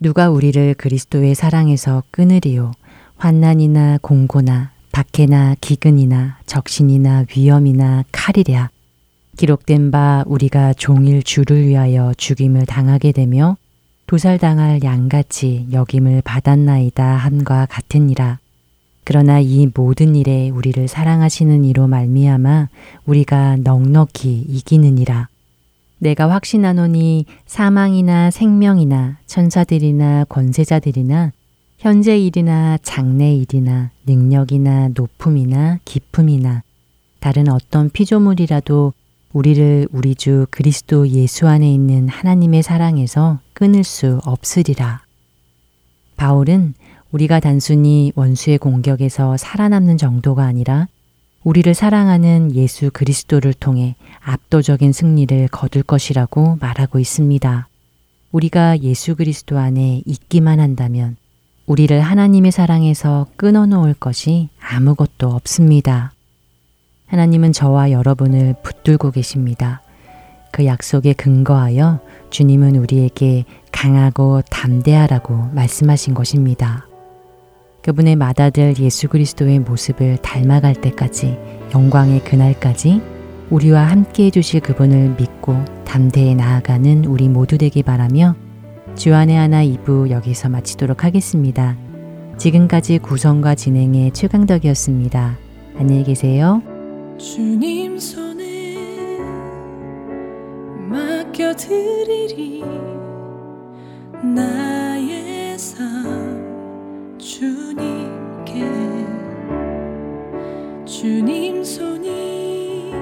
누가 0.00 0.30
우리를 0.30 0.72
그리스도의 0.78 1.34
사랑에서 1.34 2.04
끊으리요? 2.10 2.72
환난이나 3.18 3.98
공고나 4.00 4.71
박해나 4.92 5.56
기근이나 5.60 6.38
적신이나 6.46 7.24
위험이나 7.34 8.04
칼이랴. 8.12 8.70
기록된 9.36 9.90
바 9.90 10.22
우리가 10.26 10.74
종일 10.74 11.22
주를 11.22 11.66
위하여 11.66 12.12
죽임을 12.16 12.66
당하게 12.66 13.12
되며 13.12 13.56
도살당할 14.06 14.82
양같이 14.82 15.66
여김을 15.72 16.20
받았나이다 16.22 17.04
함과 17.16 17.66
같으니라. 17.66 18.38
그러나 19.04 19.40
이 19.40 19.68
모든 19.74 20.14
일에 20.14 20.50
우리를 20.50 20.86
사랑하시는 20.86 21.64
이로 21.64 21.86
말미암아 21.86 22.68
우리가 23.06 23.56
넉넉히 23.64 24.44
이기느니라. 24.48 25.28
내가 25.98 26.30
확신하노니 26.30 27.26
사망이나 27.46 28.30
생명이나 28.30 29.16
천사들이나 29.26 30.24
권세자들이나 30.28 31.32
현재 31.82 32.16
일이나 32.16 32.78
장래 32.80 33.34
일이나 33.34 33.90
능력이나 34.06 34.90
높음이나 34.94 35.80
기품이나 35.84 36.62
다른 37.18 37.48
어떤 37.48 37.90
피조물이라도 37.90 38.92
우리를 39.32 39.88
우리 39.90 40.14
주 40.14 40.46
그리스도 40.52 41.08
예수 41.08 41.48
안에 41.48 41.74
있는 41.74 42.08
하나님의 42.08 42.62
사랑에서 42.62 43.40
끊을 43.52 43.82
수 43.82 44.20
없으리라. 44.24 45.02
바울은 46.16 46.74
우리가 47.10 47.40
단순히 47.40 48.12
원수의 48.14 48.58
공격에서 48.58 49.36
살아남는 49.36 49.96
정도가 49.96 50.44
아니라 50.44 50.86
우리를 51.42 51.74
사랑하는 51.74 52.54
예수 52.54 52.92
그리스도를 52.92 53.54
통해 53.54 53.96
압도적인 54.20 54.92
승리를 54.92 55.48
거둘 55.48 55.82
것이라고 55.82 56.58
말하고 56.60 57.00
있습니다. 57.00 57.66
우리가 58.30 58.78
예수 58.82 59.16
그리스도 59.16 59.58
안에 59.58 60.02
있기만 60.06 60.60
한다면 60.60 61.16
우리를 61.66 62.00
하나님의 62.00 62.52
사랑에서 62.52 63.26
끊어놓을 63.36 63.94
것이 63.94 64.48
아무것도 64.60 65.28
없습니다. 65.28 66.12
하나님은 67.06 67.52
저와 67.52 67.90
여러분을 67.92 68.54
붙들고 68.62 69.10
계십니다. 69.10 69.82
그 70.50 70.66
약속에 70.66 71.12
근거하여 71.12 72.00
주님은 72.30 72.76
우리에게 72.76 73.44
강하고 73.70 74.42
담대하라고 74.50 75.50
말씀하신 75.52 76.14
것입니다. 76.14 76.86
그분의 77.82 78.16
맏아들 78.16 78.78
예수 78.78 79.08
그리스도의 79.08 79.58
모습을 79.58 80.18
닮아갈 80.18 80.74
때까지 80.74 81.38
영광의 81.74 82.24
그날까지 82.24 83.02
우리와 83.50 83.82
함께 83.82 84.26
해주실 84.26 84.60
그분을 84.60 85.16
믿고 85.18 85.62
담대히 85.84 86.34
나아가는 86.34 87.04
우리 87.04 87.28
모두 87.28 87.58
되기 87.58 87.82
바라며 87.82 88.34
주안의 88.94 89.36
하나 89.36 89.64
2부 89.64 90.10
여기서 90.10 90.48
마치도록 90.48 91.04
하겠습니다. 91.04 91.76
지금까지 92.36 92.98
구성과 92.98 93.54
진행의 93.54 94.12
최강덕이었습니다. 94.12 95.38
안녕히 95.78 96.04
계세요. 96.04 96.62
주님 97.18 97.98
손에 97.98 99.18
맡겨 100.88 101.54
드리리 101.54 102.62
나의 104.22 105.58
삶 105.58 107.16
주님께 107.18 108.66
주님 110.84 111.64
손이 111.64 112.92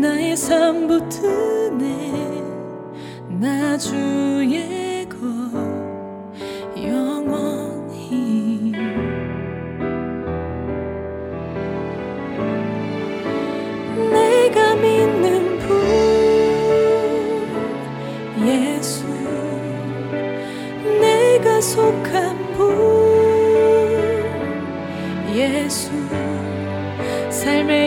나의 0.00 0.36
삶 0.36 0.86
붙드네 0.86 2.49
나 3.40 3.74
주의 3.78 5.08
것 5.08 5.16
영원히. 6.76 8.70
내가 14.12 14.74
믿는 14.74 15.58
분 15.58 15.68
예수. 18.46 19.06
내가 21.00 21.62
속한 21.62 22.40
예수. 25.34 25.90
삶의 27.30 27.79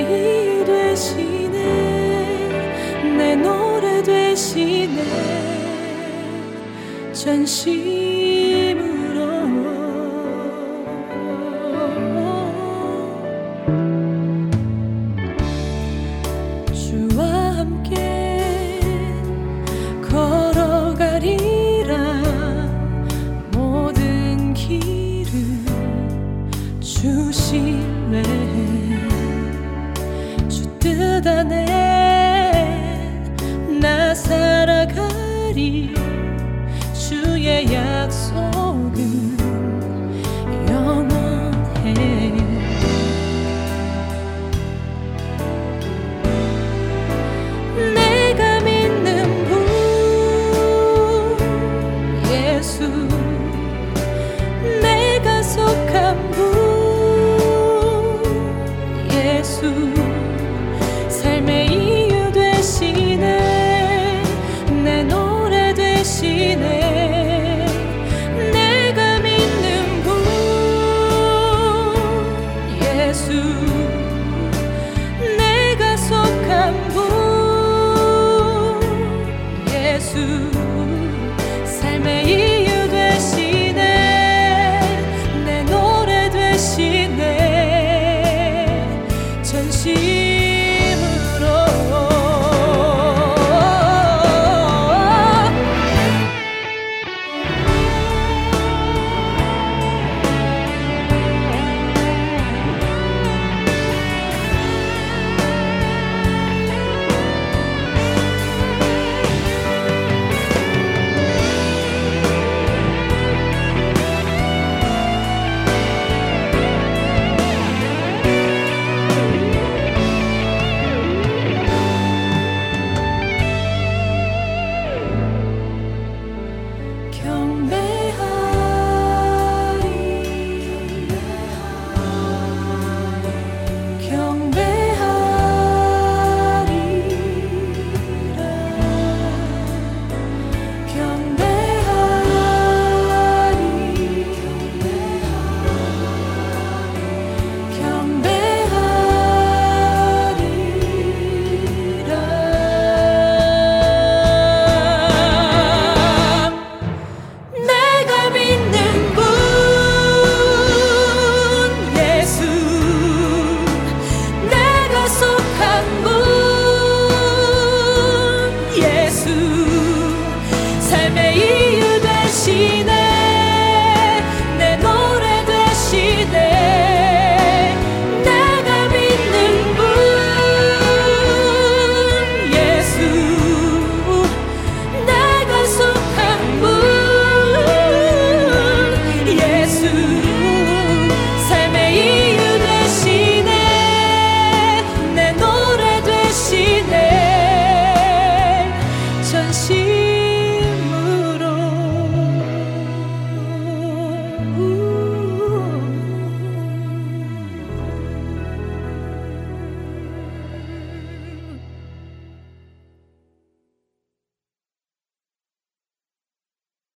전심 7.24 8.03